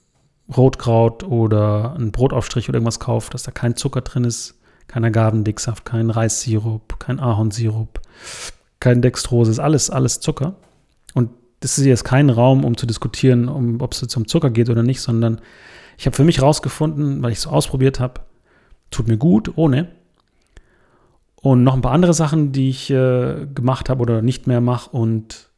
Rotkraut 0.55 1.23
oder 1.23 1.95
einen 1.95 2.11
Brotaufstrich 2.11 2.69
oder 2.69 2.77
irgendwas 2.77 2.99
kaufe, 2.99 3.31
dass 3.31 3.43
da 3.43 3.51
kein 3.51 3.75
Zucker 3.75 4.01
drin 4.01 4.23
ist, 4.25 4.55
kein 4.87 5.05
Agavendicksaft, 5.05 5.85
kein 5.85 6.09
Reissirup, 6.09 6.99
kein 6.99 7.19
Ahornsirup, 7.19 8.01
kein 8.79 9.01
Dextrose, 9.01 9.51
ist 9.51 9.59
alles, 9.59 9.89
alles 9.89 10.19
Zucker. 10.19 10.55
Und 11.13 11.29
das 11.61 11.77
ist 11.77 11.85
jetzt 11.85 12.03
kein 12.03 12.29
Raum, 12.29 12.65
um 12.65 12.75
zu 12.75 12.85
diskutieren, 12.85 13.47
um, 13.47 13.79
ob 13.81 13.93
es 13.93 14.01
jetzt 14.01 14.17
um 14.17 14.27
Zucker 14.27 14.49
geht 14.49 14.69
oder 14.69 14.83
nicht, 14.83 15.01
sondern 15.01 15.39
ich 15.97 16.05
habe 16.05 16.15
für 16.15 16.23
mich 16.25 16.41
rausgefunden, 16.41 17.23
weil 17.23 17.31
ich 17.31 17.37
es 17.37 17.47
ausprobiert 17.47 17.99
habe, 17.99 18.21
tut 18.91 19.07
mir 19.07 19.17
gut 19.17 19.53
ohne. 19.55 19.87
Und 21.35 21.63
noch 21.63 21.73
ein 21.73 21.81
paar 21.81 21.91
andere 21.91 22.13
Sachen, 22.13 22.51
die 22.51 22.69
ich 22.69 22.89
äh, 22.89 23.47
gemacht 23.53 23.89
habe 23.89 24.01
oder 24.01 24.21
nicht 24.21 24.47
mehr 24.47 24.61
mache 24.61 24.89
und 24.89 25.49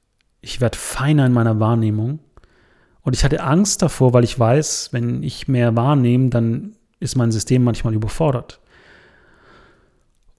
ich 0.41 0.61
werde 0.61 0.77
feiner 0.77 1.25
in 1.25 1.33
meiner 1.33 1.59
Wahrnehmung. 1.59 2.19
Und 3.05 3.15
ich 3.15 3.23
hatte 3.23 3.43
Angst 3.43 3.83
davor, 3.83 4.13
weil 4.13 4.23
ich 4.23 4.37
weiß, 4.37 4.89
wenn 4.91 5.21
ich 5.21 5.47
mehr 5.47 5.75
wahrnehme, 5.75 6.29
dann 6.29 6.75
ist 6.99 7.15
mein 7.15 7.31
System 7.31 7.63
manchmal 7.63 7.93
überfordert. 7.93 8.59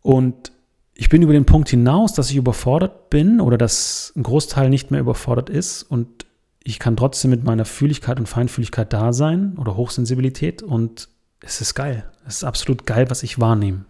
Und 0.02 0.50
ich 0.92 1.08
bin 1.08 1.23
über 1.23 1.32
den 1.32 1.46
Punkt 1.46 1.68
hinaus, 1.68 2.12
dass 2.12 2.28
ich 2.28 2.37
überfordert 2.37 3.08
bin 3.08 3.40
oder 3.40 3.56
dass 3.56 4.12
ein 4.16 4.25
Großteil 4.25 4.68
nicht 4.68 4.90
mehr 4.90 5.00
überfordert 5.00 5.49
ist 5.49 5.85
und 5.85 6.26
ich 6.64 6.80
kann 6.80 6.96
trotzdem 6.96 7.30
mit 7.30 7.44
meiner 7.44 7.64
Fühligkeit 7.64 8.18
und 8.18 8.28
Feinfühligkeit 8.28 8.92
da 8.92 9.12
sein 9.12 9.56
oder 9.58 9.76
Hochsensibilität 9.76 10.62
und 10.64 11.08
es 11.40 11.61
ist 11.61 11.75
geil. 11.75 12.11
Es 12.26 12.38
ist 12.38 12.44
absolut 12.44 12.85
geil, 12.85 13.08
was 13.11 13.23
ich 13.23 13.38
wahrnehme. 13.38 13.85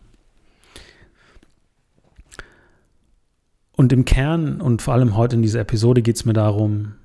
Und 3.73 3.93
im 3.95 4.05
Kern 4.05 4.61
und 4.61 4.83
vor 4.83 4.93
allem 4.93 5.17
heute 5.17 5.37
in 5.37 5.43
dieser 5.43 5.61
Episode 5.61 6.03
geht 6.03 6.17
es 6.17 6.27
mir 6.27 6.35
darum, 6.35 6.97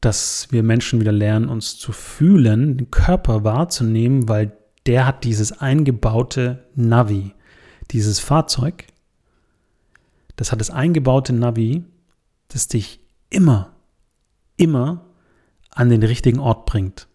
dass 0.00 0.48
wir 0.50 0.62
Menschen 0.62 1.00
wieder 1.00 1.12
lernen, 1.12 1.48
uns 1.48 1.78
zu 1.78 1.92
fühlen, 1.92 2.76
den 2.76 2.90
Körper 2.90 3.44
wahrzunehmen, 3.44 4.28
weil 4.28 4.56
der 4.86 5.06
hat 5.06 5.24
dieses 5.24 5.60
eingebaute 5.60 6.64
Navi, 6.74 7.34
dieses 7.90 8.20
Fahrzeug, 8.20 8.86
das 10.36 10.52
hat 10.52 10.60
das 10.60 10.70
eingebaute 10.70 11.32
Navi, 11.32 11.84
das 12.48 12.68
dich 12.68 13.00
immer, 13.30 13.72
immer 14.56 15.06
an 15.70 15.88
den 15.88 16.02
richtigen 16.02 16.38
Ort 16.38 16.66
bringt. 16.66 17.08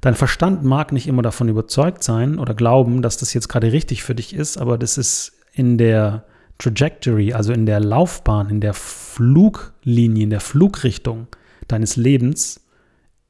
Dein 0.00 0.14
Verstand 0.14 0.62
mag 0.62 0.92
nicht 0.92 1.06
immer 1.06 1.22
davon 1.22 1.48
überzeugt 1.48 2.04
sein 2.04 2.38
oder 2.38 2.54
glauben, 2.54 3.00
dass 3.00 3.16
das 3.16 3.32
jetzt 3.32 3.48
gerade 3.48 3.72
richtig 3.72 4.02
für 4.02 4.14
dich 4.14 4.34
ist, 4.34 4.58
aber 4.58 4.76
das 4.76 4.98
ist 4.98 5.32
in 5.52 5.78
der 5.78 6.26
Trajectory, 6.58 7.32
also 7.32 7.52
in 7.52 7.66
der 7.66 7.80
Laufbahn, 7.80 8.50
in 8.50 8.60
der 8.60 8.74
Fluglinie, 8.74 10.24
in 10.24 10.30
der 10.30 10.40
Flugrichtung 10.40 11.26
deines 11.68 11.96
Lebens, 11.96 12.60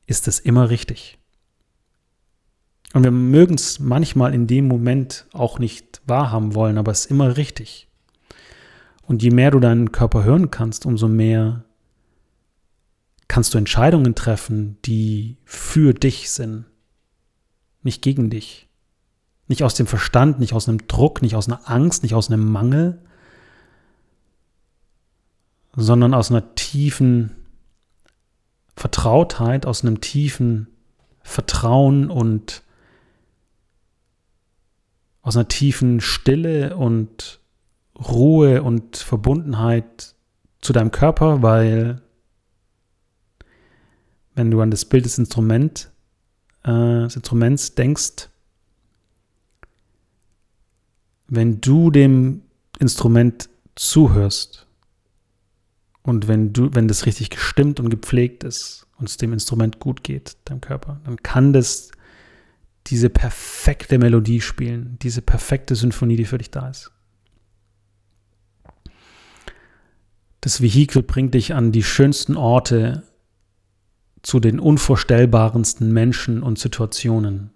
ist 0.06 0.28
es 0.28 0.38
immer 0.38 0.70
richtig. 0.70 1.18
Und 2.92 3.02
wir 3.02 3.10
mögen 3.10 3.54
es 3.54 3.80
manchmal 3.80 4.34
in 4.34 4.46
dem 4.46 4.68
Moment 4.68 5.26
auch 5.32 5.58
nicht 5.58 6.00
wahrhaben 6.06 6.54
wollen, 6.54 6.78
aber 6.78 6.92
es 6.92 7.06
ist 7.06 7.10
immer 7.10 7.36
richtig. 7.36 7.88
Und 9.02 9.22
je 9.22 9.30
mehr 9.30 9.50
du 9.50 9.58
deinen 9.58 9.92
Körper 9.92 10.24
hören 10.24 10.50
kannst, 10.50 10.86
umso 10.86 11.08
mehr 11.08 11.64
kannst 13.26 13.52
du 13.52 13.58
Entscheidungen 13.58 14.14
treffen, 14.14 14.78
die 14.84 15.38
für 15.44 15.92
dich 15.92 16.30
sind, 16.30 16.66
nicht 17.82 18.00
gegen 18.00 18.30
dich. 18.30 18.68
Nicht 19.48 19.62
aus 19.62 19.74
dem 19.74 19.86
Verstand, 19.86 20.38
nicht 20.38 20.54
aus 20.54 20.68
einem 20.68 20.86
Druck, 20.86 21.20
nicht 21.20 21.34
aus 21.34 21.48
einer 21.48 21.68
Angst, 21.68 22.02
nicht 22.02 22.14
aus 22.14 22.30
einem 22.30 22.50
Mangel, 22.50 23.02
sondern 25.76 26.14
aus 26.14 26.30
einer 26.30 26.54
tiefen 26.54 27.32
Vertrautheit, 28.76 29.66
aus 29.66 29.82
einem 29.82 30.00
tiefen 30.00 30.68
Vertrauen 31.22 32.10
und 32.10 32.62
aus 35.22 35.36
einer 35.36 35.48
tiefen 35.48 36.00
Stille 36.00 36.76
und 36.76 37.40
Ruhe 37.98 38.62
und 38.62 38.96
Verbundenheit 38.96 40.14
zu 40.60 40.72
deinem 40.72 40.90
Körper, 40.90 41.42
weil 41.42 42.02
wenn 44.34 44.50
du 44.50 44.60
an 44.60 44.70
das 44.70 44.84
Bild 44.84 45.04
des 45.04 45.16
Instrument, 45.18 45.90
äh, 46.64 47.04
des 47.04 47.16
Instruments 47.16 47.74
denkst, 47.74 48.28
wenn 51.28 51.60
du 51.60 51.90
dem 51.90 52.42
Instrument 52.80 53.48
zuhörst 53.76 54.66
und 56.04 56.28
wenn 56.28 56.52
du, 56.52 56.68
wenn 56.74 56.86
das 56.86 57.06
richtig 57.06 57.30
gestimmt 57.30 57.80
und 57.80 57.88
gepflegt 57.88 58.44
ist 58.44 58.86
und 58.98 59.08
es 59.08 59.16
dem 59.16 59.32
Instrument 59.32 59.80
gut 59.80 60.04
geht, 60.04 60.36
deinem 60.44 60.60
Körper, 60.60 61.00
dann 61.04 61.22
kann 61.22 61.54
das 61.54 61.90
diese 62.88 63.08
perfekte 63.08 63.98
Melodie 63.98 64.42
spielen, 64.42 64.98
diese 65.00 65.22
perfekte 65.22 65.74
Symphonie, 65.74 66.16
die 66.16 66.26
für 66.26 66.36
dich 66.36 66.50
da 66.50 66.68
ist. 66.68 66.92
Das 70.42 70.60
Vehikel 70.60 71.02
bringt 71.02 71.32
dich 71.32 71.54
an 71.54 71.72
die 71.72 71.82
schönsten 71.82 72.36
Orte, 72.36 73.02
zu 74.20 74.40
den 74.40 74.60
unvorstellbarensten 74.60 75.90
Menschen 75.92 76.42
und 76.42 76.58
Situationen. 76.58 77.50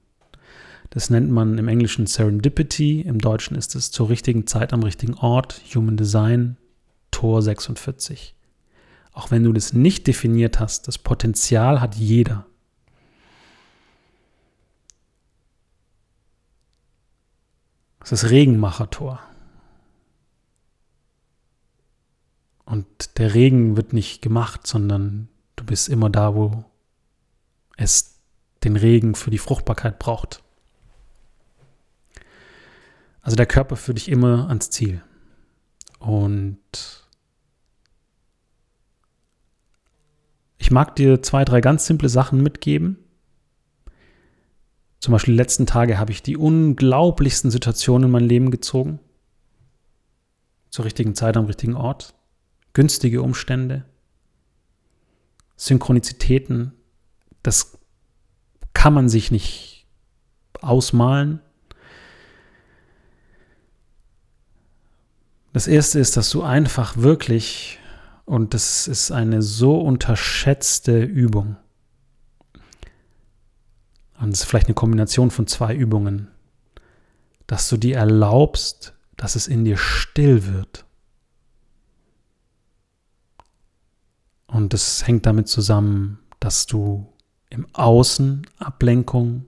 Das 0.91 1.11
nennt 1.11 1.31
man 1.31 1.59
im 1.59 1.69
Englischen 1.69 2.07
Serendipity, 2.07 3.03
im 3.03 3.19
Deutschen 3.19 3.57
ist 3.57 3.75
es 3.75 3.91
zur 3.91 4.09
richtigen 4.09 4.47
Zeit 4.47 4.73
am 4.73 4.83
richtigen 4.83 5.15
Ort, 5.15 5.61
Human 5.75 5.99
Design, 5.99 6.57
Tor 7.11 7.43
46. 7.43 8.35
Auch 9.19 9.33
wenn 9.33 9.43
du 9.43 9.53
das 9.53 9.73
nicht 9.73 10.07
definiert 10.07 10.61
hast, 10.61 10.87
das 10.87 10.97
Potenzial 10.97 11.81
hat 11.81 11.97
jeder. 11.97 12.47
Das 17.99 18.13
ist 18.13 18.23
das 18.23 18.31
Regenmachertor. 18.31 19.19
Und 22.65 23.19
der 23.19 23.35
Regen 23.35 23.77
wird 23.77 23.93
nicht 23.93 24.23
gemacht, 24.23 24.69
sondern 24.69 25.27
du 25.57 25.65
bist 25.65 25.89
immer 25.89 26.11
da, 26.11 26.37
wo 26.37 26.65
es 27.77 28.21
den 28.63 28.77
Regen 28.77 29.17
für 29.17 29.31
die 29.33 29.39
Fruchtbarkeit 29.39 29.99
braucht. 29.99 30.45
Also 33.21 33.35
der 33.35 33.47
Körper 33.47 33.75
führt 33.75 33.99
dich 33.99 34.11
immer 34.11 34.47
ans 34.49 34.71
Ziel. 34.71 35.03
Und 35.99 37.08
ich 40.59 40.71
mag 40.71 40.97
dir 40.97 41.23
zwei, 41.23 41.45
drei 41.45 41.61
ganz 41.61 41.87
simple 41.87 42.09
Sachen 42.09 42.43
mitgeben. 42.43 42.99
Zum 45.01 45.13
Beispiel 45.13 45.35
die 45.35 45.39
letzten 45.39 45.67
Tage 45.67 45.99
habe 45.99 46.11
ich 46.11 46.23
die 46.23 46.37
unglaublichsten 46.37 47.51
Situationen 47.51 48.07
in 48.07 48.11
mein 48.11 48.25
Leben 48.25 48.51
gezogen. 48.51 48.99
Zur 50.71 50.85
richtigen 50.85 51.15
Zeit 51.15 51.37
am 51.37 51.47
richtigen 51.47 51.75
Ort. 51.75 52.15
Günstige 52.73 53.23
Umstände. 53.23 53.85
Synchronizitäten. 55.57 56.73
Das 57.43 57.79
kann 58.73 58.93
man 58.93 59.09
sich 59.09 59.31
nicht 59.31 59.87
ausmalen. 60.61 61.41
Das 65.53 65.67
erste 65.67 65.99
ist, 65.99 66.17
dass 66.17 66.31
du 66.31 66.43
einfach 66.43 66.97
wirklich, 66.99 67.78
und 68.29 68.53
das 68.55 68.87
ist 68.87 69.11
eine 69.11 69.43
so 69.43 69.81
unterschätzte 69.81 71.03
Übung, 71.03 71.57
und 74.21 74.31
es 74.31 74.41
ist 74.41 74.47
vielleicht 74.47 74.67
eine 74.67 74.75
Kombination 74.75 75.31
von 75.31 75.47
zwei 75.47 75.75
Übungen, 75.75 76.29
dass 77.47 77.69
du 77.69 77.77
dir 77.77 77.97
erlaubst, 77.97 78.95
dass 79.17 79.37
es 79.37 79.47
in 79.47 79.65
dir 79.65 79.77
still 79.77 80.47
wird. 80.47 80.85
Und 84.47 84.73
das 84.73 85.07
hängt 85.07 85.25
damit 85.25 85.49
zusammen, 85.49 86.19
dass 86.41 86.67
du 86.67 87.13
im 87.49 87.67
Außen 87.75 88.47
Ablenkung 88.59 89.47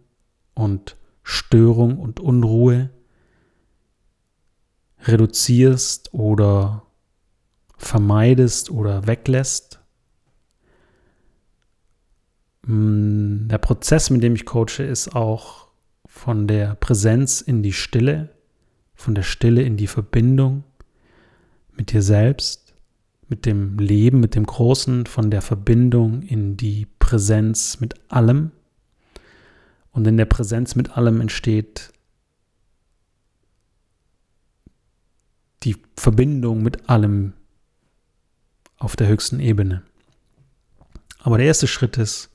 und 0.55 0.97
Störung 1.23 1.99
und 1.99 2.21
Unruhe 2.21 2.91
reduzierst 5.03 6.15
oder 6.15 6.87
vermeidest 7.81 8.71
oder 8.71 9.07
weglässt. 9.07 9.81
Mm, 12.67 13.49
der 13.49 13.59
Prozess, 13.59 14.11
mit 14.11 14.23
dem 14.23 14.35
ich 14.35 14.45
coache, 14.45 14.85
ist 14.85 15.17
auch 15.17 15.69
von 16.07 16.47
der 16.47 16.75
Präsenz 16.75 17.41
in 17.41 17.63
die 17.63 17.73
Stille, 17.73 18.29
von 18.95 19.15
der 19.15 19.23
Stille 19.23 19.63
in 19.63 19.77
die 19.77 19.87
Verbindung 19.87 20.65
mit 21.73 21.93
dir 21.93 22.03
selbst, 22.03 22.75
mit 23.29 23.47
dem 23.47 23.79
Leben, 23.79 24.21
mit 24.21 24.35
dem 24.35 24.45
Großen, 24.45 25.07
von 25.07 25.31
der 25.31 25.41
Verbindung 25.41 26.23
in 26.23 26.59
die 26.59 26.87
Präsenz 26.99 27.81
mit 27.81 27.95
allem. 28.09 28.51
Und 29.93 30.07
in 30.07 30.19
der 30.19 30.27
Präsenz 30.27 30.75
mit 30.75 30.97
allem 30.99 31.21
entsteht 31.21 31.93
die 35.63 35.77
Verbindung 35.97 36.63
mit 36.63 36.89
allem 36.89 37.33
auf 38.81 38.97
der 38.97 39.07
höchsten 39.07 39.39
Ebene. 39.39 39.83
Aber 41.21 41.39
der 41.39 41.47
erste 41.47 41.69
Schritt 41.69 41.97
ist, 41.99 42.31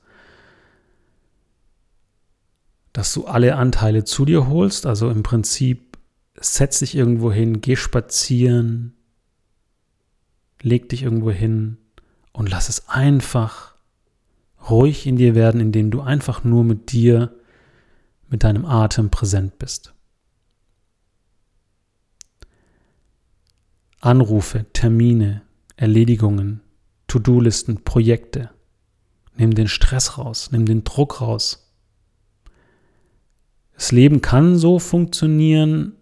dass 2.94 3.12
du 3.12 3.26
alle 3.26 3.56
Anteile 3.56 4.04
zu 4.04 4.24
dir 4.24 4.46
holst. 4.46 4.86
Also 4.86 5.10
im 5.10 5.22
Prinzip 5.22 5.98
setz 6.40 6.78
dich 6.78 6.94
irgendwo 6.94 7.30
hin, 7.30 7.60
geh 7.60 7.76
spazieren, 7.76 8.94
leg 10.62 10.88
dich 10.88 11.02
irgendwo 11.02 11.30
hin 11.30 11.76
und 12.32 12.48
lass 12.48 12.70
es 12.70 12.88
einfach 12.88 13.74
ruhig 14.70 15.06
in 15.06 15.16
dir 15.16 15.34
werden, 15.34 15.60
indem 15.60 15.90
du 15.90 16.00
einfach 16.00 16.44
nur 16.44 16.64
mit 16.64 16.92
dir, 16.92 17.34
mit 18.28 18.44
deinem 18.44 18.64
Atem 18.64 19.10
präsent 19.10 19.58
bist. 19.58 19.92
Anrufe, 24.00 24.64
Termine, 24.72 25.42
Erledigungen, 25.76 26.60
To-Do-Listen, 27.06 27.84
Projekte. 27.84 28.50
Nimm 29.36 29.54
den 29.54 29.68
Stress 29.68 30.16
raus, 30.18 30.50
nimm 30.50 30.64
den 30.64 30.84
Druck 30.84 31.20
raus. 31.20 31.70
Das 33.74 33.92
Leben 33.92 34.22
kann 34.22 34.56
so 34.56 34.78
funktionieren, 34.78 35.92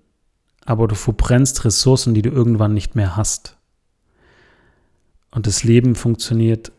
aber 0.64 0.86
du 0.86 0.94
verbrennst 0.94 1.64
Ressourcen, 1.64 2.14
die 2.14 2.22
du 2.22 2.30
irgendwann 2.30 2.72
nicht 2.72 2.94
mehr 2.94 3.16
hast. 3.16 3.56
Und 5.32 5.48
das 5.48 5.64
Leben 5.64 5.96
funktioniert 5.96 6.70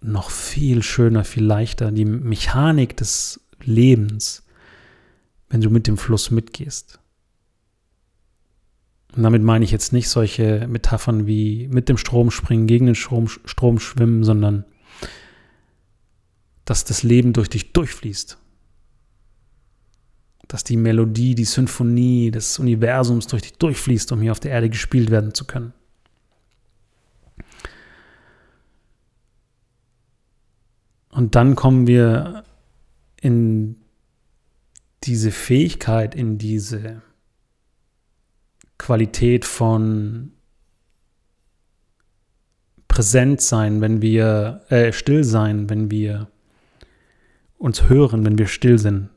noch 0.00 0.30
viel 0.30 0.82
schöner, 0.82 1.24
viel 1.24 1.44
leichter. 1.44 1.92
Die 1.92 2.06
Mechanik 2.06 2.96
des 2.96 3.40
Lebens, 3.62 4.44
wenn 5.50 5.60
du 5.60 5.68
mit 5.68 5.86
dem 5.86 5.98
Fluss 5.98 6.30
mitgehst. 6.30 6.99
Und 9.16 9.22
damit 9.24 9.42
meine 9.42 9.64
ich 9.64 9.70
jetzt 9.72 9.92
nicht 9.92 10.08
solche 10.08 10.66
Metaphern 10.68 11.26
wie 11.26 11.68
mit 11.68 11.88
dem 11.88 11.96
Strom 11.96 12.30
springen, 12.30 12.66
gegen 12.66 12.86
den 12.86 12.94
Strom, 12.94 13.28
Strom 13.28 13.80
schwimmen, 13.80 14.22
sondern 14.22 14.64
dass 16.64 16.84
das 16.84 17.02
Leben 17.02 17.32
durch 17.32 17.48
dich 17.48 17.72
durchfließt. 17.72 18.38
Dass 20.46 20.62
die 20.62 20.76
Melodie, 20.76 21.34
die 21.34 21.44
Symphonie 21.44 22.30
des 22.30 22.58
Universums 22.60 23.26
durch 23.26 23.42
dich 23.42 23.54
durchfließt, 23.54 24.12
um 24.12 24.20
hier 24.20 24.32
auf 24.32 24.40
der 24.40 24.52
Erde 24.52 24.70
gespielt 24.70 25.10
werden 25.10 25.34
zu 25.34 25.44
können. 25.44 25.72
Und 31.10 31.34
dann 31.34 31.56
kommen 31.56 31.88
wir 31.88 32.44
in 33.20 33.76
diese 35.02 35.32
Fähigkeit, 35.32 36.14
in 36.14 36.38
diese 36.38 37.02
Qualität 38.80 39.44
von 39.44 40.32
präsent 42.88 43.40
sein, 43.40 43.80
wenn 43.80 44.02
wir 44.02 44.62
äh, 44.68 44.92
still 44.92 45.22
sein, 45.22 45.68
wenn 45.68 45.90
wir 45.90 46.28
uns 47.58 47.88
hören, 47.88 48.24
wenn 48.24 48.38
wir 48.38 48.46
still 48.46 48.78
sind. 48.78 49.10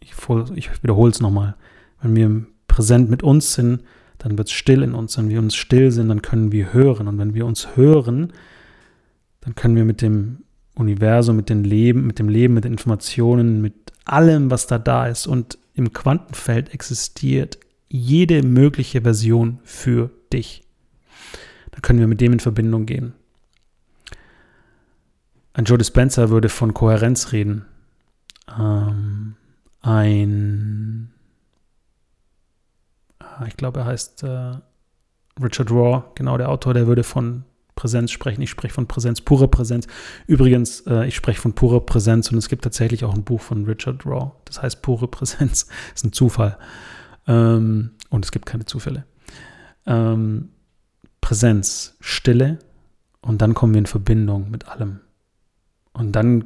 Ich, 0.00 0.12
ich 0.54 0.82
wiederhole 0.82 1.10
es 1.10 1.20
nochmal. 1.20 1.56
Wenn 2.02 2.14
wir 2.14 2.46
präsent 2.68 3.08
mit 3.08 3.22
uns 3.22 3.54
sind, 3.54 3.82
dann 4.18 4.36
wird 4.36 4.48
es 4.48 4.54
still 4.54 4.82
in 4.82 4.94
uns. 4.94 5.16
Wenn 5.16 5.30
wir 5.30 5.38
uns 5.38 5.56
still 5.56 5.90
sind, 5.90 6.10
dann 6.10 6.20
können 6.20 6.52
wir 6.52 6.74
hören. 6.74 7.08
Und 7.08 7.16
wenn 7.18 7.34
wir 7.34 7.46
uns 7.46 7.76
hören, 7.76 8.34
dann 9.40 9.54
können 9.54 9.76
wir 9.76 9.86
mit 9.86 10.02
dem 10.02 10.44
Universum, 10.74 11.36
mit 11.36 11.48
dem 11.48 11.64
Leben, 11.64 12.06
mit 12.06 12.18
dem 12.18 12.28
Leben, 12.28 12.52
mit 12.52 12.64
den 12.64 12.72
Informationen, 12.72 13.62
mit 13.62 13.74
allem, 14.04 14.50
was 14.50 14.66
da 14.66 14.78
da 14.78 15.06
ist 15.06 15.26
und 15.26 15.56
im 15.72 15.92
Quantenfeld 15.94 16.74
existiert, 16.74 17.58
jede 17.88 18.42
mögliche 18.42 19.02
Version 19.02 19.60
für 19.64 20.10
dich. 20.32 20.62
Dann 21.70 21.82
können 21.82 22.00
wir 22.00 22.06
mit 22.06 22.20
dem 22.20 22.32
in 22.32 22.40
Verbindung 22.40 22.86
gehen. 22.86 23.14
Ein 25.52 25.64
Joe 25.64 25.78
Dispenza 25.78 26.30
würde 26.30 26.48
von 26.48 26.74
Kohärenz 26.74 27.32
reden. 27.32 27.64
Ähm, 28.58 29.36
ein, 29.80 31.12
ah, 33.20 33.44
ich 33.46 33.56
glaube, 33.56 33.80
er 33.80 33.86
heißt 33.86 34.24
äh, 34.24 34.54
Richard 35.42 35.70
Raw, 35.70 36.04
genau 36.14 36.36
der 36.38 36.48
Autor, 36.48 36.74
der 36.74 36.86
würde 36.86 37.04
von 37.04 37.44
Präsenz 37.76 38.10
sprechen. 38.10 38.42
Ich 38.42 38.50
spreche 38.50 38.74
von 38.74 38.86
Präsenz, 38.86 39.20
pure 39.20 39.48
Präsenz. 39.48 39.86
Übrigens, 40.26 40.80
äh, 40.86 41.06
ich 41.06 41.14
spreche 41.14 41.40
von 41.40 41.54
purer 41.54 41.80
Präsenz 41.80 42.30
und 42.30 42.38
es 42.38 42.48
gibt 42.48 42.62
tatsächlich 42.62 43.04
auch 43.04 43.14
ein 43.14 43.24
Buch 43.24 43.40
von 43.40 43.64
Richard 43.64 44.06
Raw. 44.06 44.32
Das 44.44 44.62
heißt 44.62 44.82
pure 44.82 45.08
Präsenz. 45.08 45.66
Das 45.90 46.02
ist 46.02 46.04
ein 46.04 46.12
Zufall. 46.12 46.56
Ähm, 47.26 47.90
und 48.10 48.24
es 48.24 48.32
gibt 48.32 48.46
keine 48.46 48.64
Zufälle. 48.64 49.04
Ähm, 49.86 50.50
Präsenz, 51.20 51.96
Stille 52.00 52.58
und 53.22 53.40
dann 53.40 53.54
kommen 53.54 53.74
wir 53.74 53.78
in 53.78 53.86
Verbindung 53.86 54.50
mit 54.50 54.68
allem. 54.68 55.00
Und 55.92 56.12
dann 56.12 56.44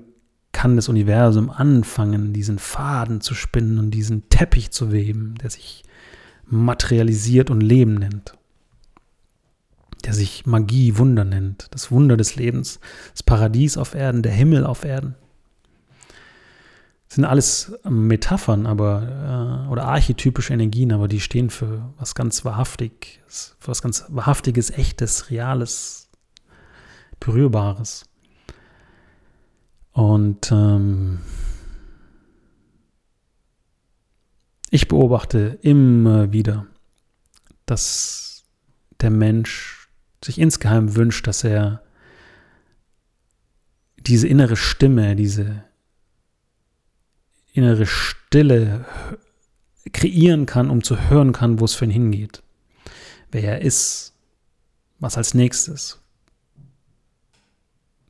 kann 0.52 0.76
das 0.76 0.88
Universum 0.88 1.50
anfangen, 1.50 2.32
diesen 2.32 2.58
Faden 2.58 3.20
zu 3.20 3.34
spinnen 3.34 3.78
und 3.78 3.90
diesen 3.90 4.28
Teppich 4.28 4.70
zu 4.70 4.92
weben, 4.92 5.34
der 5.42 5.50
sich 5.50 5.84
materialisiert 6.46 7.50
und 7.50 7.60
Leben 7.60 7.94
nennt. 7.94 8.34
Der 10.04 10.14
sich 10.14 10.46
Magie, 10.46 10.96
Wunder 10.96 11.24
nennt. 11.24 11.68
Das 11.72 11.90
Wunder 11.90 12.16
des 12.16 12.36
Lebens. 12.36 12.80
Das 13.12 13.22
Paradies 13.22 13.76
auf 13.76 13.94
Erden, 13.94 14.22
der 14.22 14.32
Himmel 14.32 14.64
auf 14.64 14.84
Erden. 14.84 15.16
Sind 17.08 17.24
alles 17.24 17.72
Metaphern, 17.88 18.66
aber 18.66 19.64
äh, 19.66 19.70
oder 19.70 19.84
archetypische 19.84 20.52
Energien, 20.52 20.92
aber 20.92 21.08
die 21.08 21.20
stehen 21.20 21.48
für 21.48 21.92
was 21.96 22.14
ganz 22.14 22.44
wahrhaftiges, 22.44 23.56
für 23.58 23.68
was 23.68 23.80
ganz 23.80 24.04
wahrhaftiges, 24.08 24.70
echtes, 24.70 25.30
reales, 25.30 26.10
berührbares. 27.18 28.04
Und 29.92 30.52
ähm, 30.52 31.20
ich 34.70 34.86
beobachte 34.86 35.58
immer 35.62 36.30
wieder, 36.32 36.66
dass 37.64 38.44
der 39.00 39.10
Mensch 39.10 39.88
sich 40.22 40.38
insgeheim 40.38 40.94
wünscht, 40.94 41.26
dass 41.26 41.42
er 41.42 41.82
diese 43.96 44.28
innere 44.28 44.56
Stimme, 44.56 45.16
diese 45.16 45.64
innere 47.58 47.86
Stille 47.86 48.84
kreieren 49.92 50.46
kann, 50.46 50.70
um 50.70 50.82
zu 50.82 51.08
hören 51.08 51.32
kann, 51.32 51.60
wo 51.60 51.64
es 51.64 51.74
für 51.74 51.84
ihn 51.84 51.90
hingeht. 51.90 52.42
Wer 53.30 53.42
er 53.42 53.62
ist, 53.62 54.14
was 54.98 55.16
als 55.16 55.34
nächstes. 55.34 56.00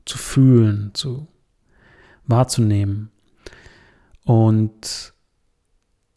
Zu 0.04 0.18
fühlen, 0.18 0.90
zu 0.94 1.26
wahrzunehmen. 2.26 3.10
Und 4.24 5.12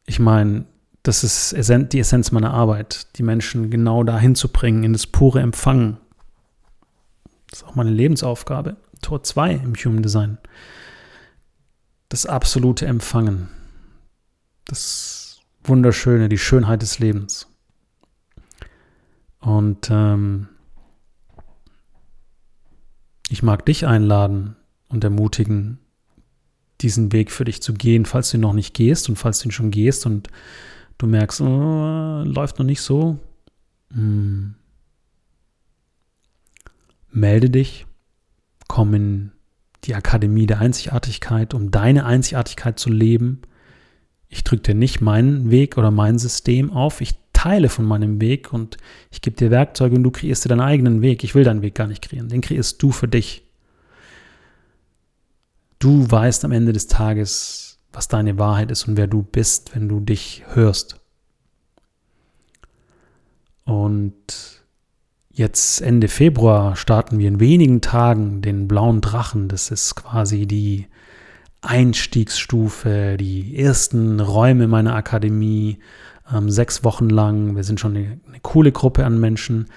ich 0.06 0.20
meine, 0.20 0.66
das 1.04 1.24
ist 1.24 1.56
die 1.94 2.00
Essenz 2.00 2.32
meiner 2.32 2.54
Arbeit, 2.54 3.18
die 3.18 3.24
Menschen 3.24 3.70
genau 3.70 4.04
dahin 4.04 4.36
zu 4.36 4.50
bringen, 4.50 4.84
in 4.84 4.94
das 4.94 5.08
pure 5.08 5.40
Empfangen. 5.40 5.98
Das 7.50 7.62
ist 7.62 7.68
auch 7.68 7.76
meine 7.76 7.90
Lebensaufgabe. 7.90 8.78
Tor 9.02 9.24
2 9.24 9.54
im 9.54 9.74
Human 9.76 10.04
Design 10.04 10.38
das 12.12 12.26
absolute 12.26 12.86
Empfangen, 12.86 13.48
das 14.66 15.40
Wunderschöne, 15.64 16.28
die 16.28 16.38
Schönheit 16.38 16.82
des 16.82 17.00
Lebens. 17.00 17.48
Und 19.40 19.88
ähm, 19.90 20.50
ich 23.30 23.44
mag 23.44 23.66
dich 23.66 23.88
einladen 23.88 24.58
und 24.90 25.06
ermutigen, 25.06 25.80
diesen 26.82 27.14
Weg 27.14 27.32
für 27.32 27.46
dich 27.46 27.62
zu 27.62 27.74
gehen, 27.74 28.06
falls 28.06 28.32
du 28.32 28.38
ihn 28.38 28.42
noch 28.42 28.52
nicht 28.52 28.74
gehst 28.74 29.08
und 29.08 29.16
falls 29.16 29.40
du 29.40 29.48
ihn 29.48 29.54
schon 29.54 29.72
gehst 29.72 30.06
und 30.06 30.28
du 30.98 31.08
merkst, 31.08 31.40
oh, 31.40 32.24
läuft 32.26 32.60
noch 32.60 32.66
nicht 32.66 32.82
so. 32.82 33.20
Hm. 33.94 34.56
Melde 37.10 37.50
dich, 37.50 37.86
komm 38.68 38.96
in 38.96 39.32
die 39.84 39.96
Akademie 39.96 40.46
der 40.46 40.60
Einzigartigkeit, 40.60 41.54
um 41.54 41.72
deine 41.72 42.06
Einzigartigkeit 42.06 42.80
zu 42.80 42.90
leben. 42.90 43.42
Ich 44.30 44.44
drücke 44.44 44.64
dir 44.64 44.76
nicht 44.76 45.02
meinen 45.02 45.50
Weg 45.50 45.78
oder 45.78 45.92
mein 45.92 46.20
System 46.20 46.72
auf. 46.72 47.02
Ich 47.02 47.16
teile 47.34 47.70
von 47.70 47.86
meinem 47.86 48.22
Weg 48.22 48.54
und 48.54 48.78
ich 49.10 49.22
gebe 49.22 49.36
dir 49.36 49.50
Werkzeuge 49.50 49.96
und 49.96 50.04
du 50.04 50.12
kreierst 50.12 50.46
dir 50.46 50.50
deinen 50.50 50.62
eigenen 50.62 51.02
Weg. 51.02 51.24
Ich 51.24 51.34
will 51.34 51.44
deinen 51.44 51.64
Weg 51.64 51.76
gar 51.76 51.88
nicht 51.88 52.04
kreieren. 52.04 52.30
Den 52.30 52.42
kreierst 52.42 52.82
du 52.82 52.92
für 52.92 53.08
dich. 53.08 53.44
Du 55.80 56.10
weißt 56.10 56.46
am 56.46 56.52
Ende 56.52 56.74
des 56.74 56.86
Tages, 56.86 57.80
was 57.92 58.08
deine 58.08 58.38
Wahrheit 58.38 58.70
ist 58.70 58.88
und 58.88 58.98
wer 58.98 59.08
du 59.08 59.24
bist, 59.24 59.76
wenn 59.76 59.90
du 59.90 60.00
dich 60.00 60.44
hörst. 60.54 61.00
Und 63.66 64.61
Jetzt 65.34 65.82
Ende 65.82 66.10
Februar 66.10 66.76
starten 66.76 67.18
wir 67.18 67.30
in 67.30 67.40
wenigen 67.40 67.80
Tagen 67.80 68.42
den 68.42 68.68
blauen 68.68 69.00
Drachen. 69.00 69.48
Das 69.48 69.72
ist 69.72 69.96
quasi 69.96 70.46
die 70.46 70.88
Einstiegsstufe, 71.62 73.16
die 73.18 73.58
ersten 73.58 74.20
Räume 74.20 74.68
meiner 74.68 74.94
Akademie. 74.94 75.80
Ähm, 76.34 76.50
sechs 76.50 76.84
Wochen 76.84 77.10
lang, 77.10 77.56
wir 77.56 77.64
sind 77.64 77.80
schon 77.80 77.96
eine, 77.96 78.20
eine 78.28 78.40
coole 78.42 78.74
Gruppe 78.74 79.06
an 79.06 79.20
Menschen, 79.20 79.68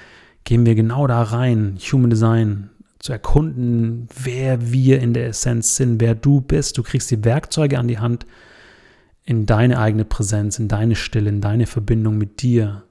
gehen 0.42 0.66
wir 0.66 0.74
genau 0.74 1.06
da 1.06 1.22
rein, 1.22 1.78
Human 1.80 2.10
Design, 2.10 2.70
zu 2.98 3.12
erkunden, 3.12 4.08
wer 4.22 4.72
wir 4.72 5.00
in 5.00 5.14
der 5.14 5.28
Essenz 5.28 5.76
sind, 5.76 6.00
wer 6.00 6.14
du 6.14 6.40
bist. 6.40 6.78
Du 6.78 6.82
kriegst 6.82 7.10
die 7.10 7.24
Werkzeuge 7.24 7.78
an 7.78 7.86
die 7.86 7.98
Hand, 7.98 8.26
in 9.24 9.46
deine 9.46 9.78
eigene 9.78 10.04
Präsenz, 10.04 10.58
in 10.58 10.68
deine 10.68 10.96
Stille, 10.96 11.28
in 11.28 11.40
deine 11.40 11.66
Verbindung 11.66 12.18
mit 12.18 12.42
dir 12.42 12.84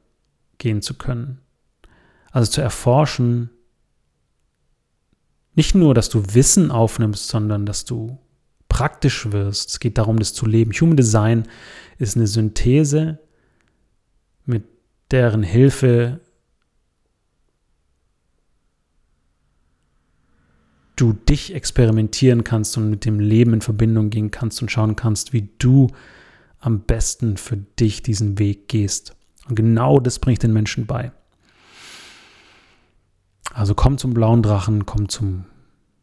gehen 0.60 0.82
zu 0.82 0.93
können. 0.95 1.43
Also 2.34 2.52
zu 2.52 2.62
erforschen, 2.62 3.52
nicht 5.54 5.76
nur, 5.76 5.93
dass 5.93 6.10
du 6.10 6.34
Wissen 6.34 6.72
aufnimmst, 6.72 7.28
sondern 7.28 7.67
dass 7.67 7.86
du 7.86 8.17
praktisch 8.69 9.32
wirst. 9.32 9.69
Es 9.69 9.80
geht 9.80 10.00
darum, 10.00 10.17
das 10.17 10.34
zu 10.34 10.48
leben. 10.48 10.72
Human 10.72 10.98
Design 10.98 11.43
ist 12.00 12.17
eine 12.17 12.26
Synthese, 12.26 13.19
mit 14.46 14.63
deren 15.12 15.43
Hilfe 15.43 16.22
du 20.96 21.13
dich 21.13 21.54
experimentieren 21.54 22.43
kannst 22.43 22.76
und 22.78 22.89
mit 22.89 23.06
dem 23.06 23.19
Leben 23.19 23.54
in 23.54 23.62
Verbindung 23.62 24.10
gehen 24.10 24.32
kannst 24.32 24.60
und 24.63 24.72
schauen 24.72 24.96
kannst, 24.96 25.34
wie 25.34 25.50
du 25.60 25.91
am 26.58 26.82
besten 26.82 27.38
für 27.38 27.58
dich 27.58 28.02
diesen 28.02 28.39
Weg 28.39 28.69
gehst. 28.69 29.15
Und 29.48 29.54
genau 29.56 30.00
das 30.00 30.17
bringe 30.17 30.34
ich 30.34 30.39
den 30.39 30.54
Menschen 30.54 30.88
bei. 30.88 31.12
Also 33.54 33.76
komm 33.76 33.98
zum 33.98 34.13
blauen 34.13 34.42
Drachen, 34.42 34.86
komm 34.86 35.10
zum, 35.10 35.46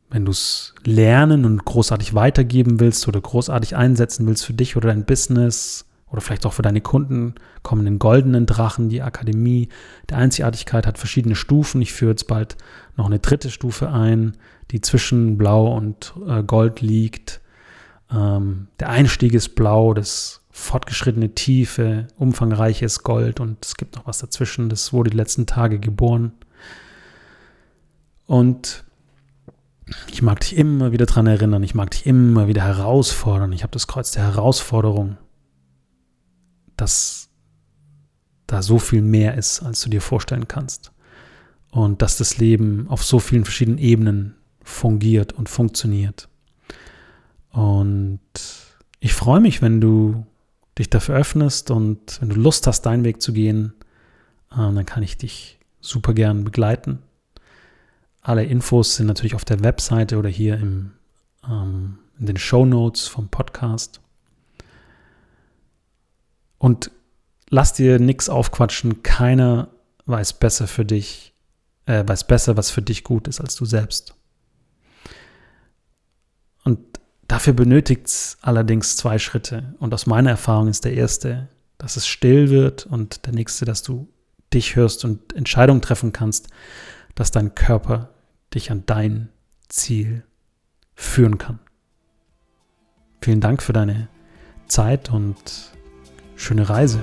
wenn 0.09 0.25
du 0.25 0.31
es 0.31 0.75
lernen 0.85 1.45
und 1.45 1.65
großartig 1.65 2.15
weitergeben 2.15 2.79
willst 2.79 3.09
oder 3.09 3.21
großartig 3.21 3.77
einsetzen 3.77 4.27
willst 4.27 4.47
für 4.47 4.55
dich 4.55 4.77
oder 4.77 4.89
dein 4.89 5.05
Business 5.05 5.87
oder 6.11 6.21
vielleicht 6.21 6.47
auch 6.47 6.53
für 6.53 6.63
deine 6.63 6.81
Kunden, 6.81 7.35
komm 7.63 7.81
in 7.81 7.85
den 7.85 7.99
goldenen 7.99 8.47
Drachen, 8.47 8.89
die 8.89 9.03
Akademie 9.03 9.69
der 10.09 10.19
Einzigartigkeit 10.19 10.87
hat 10.87 10.99
verschiedene 10.99 11.37
Stufen. 11.37 11.83
Ich 11.83 11.93
führe 11.93 12.13
jetzt 12.13 12.27
bald 12.27 12.57
noch 12.97 13.07
eine 13.07 13.19
dritte 13.19 13.51
Stufe 13.51 13.91
ein, 13.91 14.37
die 14.71 14.81
zwischen 14.81 15.37
Blau 15.37 15.77
und 15.77 16.15
äh, 16.27 16.43
Gold 16.43 16.81
liegt. 16.81 17.41
Ähm, 18.13 18.69
der 18.79 18.91
Einstieg 18.91 19.35
ist 19.35 19.55
Blau, 19.55 19.95
das 19.95 20.43
fortgeschrittene 20.51 21.35
Tiefe, 21.35 22.09
umfangreiches 22.17 23.03
Gold 23.03 23.41
und 23.41 23.65
es 23.65 23.77
gibt 23.77 23.97
noch 23.97 24.07
was 24.07 24.19
dazwischen. 24.19 24.69
Das 24.69 24.93
wurde 24.93 25.11
die 25.11 25.17
letzten 25.17 25.47
Tage 25.47 25.79
geboren. 25.79 26.33
Und 28.31 28.85
ich 30.07 30.23
mag 30.23 30.39
dich 30.39 30.57
immer 30.57 30.93
wieder 30.93 31.05
daran 31.05 31.27
erinnern, 31.27 31.65
ich 31.65 31.75
mag 31.75 31.91
dich 31.91 32.07
immer 32.07 32.47
wieder 32.47 32.63
herausfordern. 32.63 33.51
Ich 33.51 33.65
habe 33.65 33.73
das 33.73 33.89
Kreuz 33.89 34.13
der 34.13 34.23
Herausforderung, 34.23 35.19
dass 36.77 37.29
da 38.47 38.63
so 38.63 38.79
viel 38.79 39.03
mehr 39.03 39.37
ist, 39.37 39.65
als 39.65 39.81
du 39.81 39.91
dir 39.91 40.01
vorstellen 40.01 40.47
kannst. 40.47 40.93
Und 41.73 42.03
dass 42.03 42.19
das 42.19 42.39
Leben 42.39 42.87
auf 42.89 43.03
so 43.03 43.19
vielen 43.19 43.43
verschiedenen 43.43 43.79
Ebenen 43.79 44.37
fungiert 44.63 45.33
und 45.33 45.49
funktioniert. 45.49 46.29
Und 47.51 48.21
ich 49.01 49.13
freue 49.13 49.41
mich, 49.41 49.61
wenn 49.61 49.81
du 49.81 50.25
dich 50.79 50.89
dafür 50.89 51.17
öffnest 51.17 51.73
und 51.73 52.21
wenn 52.21 52.29
du 52.29 52.37
Lust 52.37 52.69
hast, 52.69 52.83
deinen 52.83 53.03
Weg 53.03 53.23
zu 53.23 53.33
gehen, 53.33 53.73
äh, 54.53 54.59
dann 54.59 54.87
kann 54.87 55.03
ich 55.03 55.17
dich 55.17 55.59
super 55.81 56.15
gern 56.15 56.45
begleiten. 56.45 57.01
Alle 58.23 58.45
Infos 58.45 58.97
sind 58.97 59.07
natürlich 59.07 59.35
auf 59.35 59.45
der 59.45 59.63
Webseite 59.63 60.19
oder 60.19 60.29
hier 60.29 60.59
im, 60.59 60.93
ähm, 61.49 61.99
in 62.19 62.27
den 62.27 62.37
Show 62.37 62.67
Notes 62.67 63.09
vom 63.09 63.29
Podcast. 63.29 64.01
Und 66.59 66.91
lass 67.49 67.73
dir 67.73 67.99
nichts 67.99 68.29
aufquatschen. 68.29 69.03
Keiner 69.03 69.69
weiß 70.05 70.35
besser 70.35 70.67
für 70.67 70.85
dich, 70.85 71.33
äh, 71.87 72.07
weiß 72.07 72.27
besser, 72.27 72.57
was 72.57 72.71
für 72.71 72.83
dich 72.83 73.05
gut 73.05 73.27
ist, 73.27 73.41
als 73.41 73.55
du 73.55 73.65
selbst. 73.65 74.15
Und 76.65 76.79
dafür 77.27 77.55
benötigt 77.55 78.07
es 78.07 78.39
allerdings 78.43 78.97
zwei 78.97 79.19
Schritte. 79.19 79.75
Und 79.79 79.95
aus 79.95 80.07
meiner 80.07 80.31
Erfahrung 80.31 80.69
ist 80.69 80.85
der 80.85 80.95
erste, 80.95 81.49
dass 81.79 81.97
es 81.97 82.07
still 82.07 82.51
wird 82.51 82.85
und 82.85 83.25
der 83.25 83.33
nächste, 83.33 83.65
dass 83.65 83.83
du 83.83 84.09
dich 84.53 84.77
hörst 84.77 85.05
und 85.05 85.35
Entscheidungen 85.35 85.81
treffen 85.81 86.13
kannst, 86.13 86.49
dass 87.21 87.31
dein 87.31 87.55
Körper 87.55 88.09
dich 88.55 88.71
an 88.71 88.85
dein 88.87 89.29
Ziel 89.69 90.23
führen 90.95 91.37
kann. 91.37 91.59
Vielen 93.21 93.43
Dank 93.43 93.63
für 93.63 93.75
deine 93.75 94.09
Zeit 94.69 95.13
und 95.13 95.37
schöne 96.35 96.71
Reise. 96.71 96.99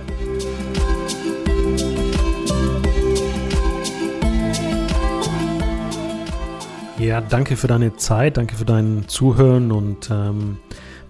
Ja, 6.98 7.22
danke 7.22 7.56
für 7.56 7.68
deine 7.68 7.96
Zeit, 7.98 8.38
danke 8.38 8.56
für 8.56 8.66
dein 8.66 9.08
Zuhören 9.08 9.72
und 9.72 10.10
ähm, 10.10 10.58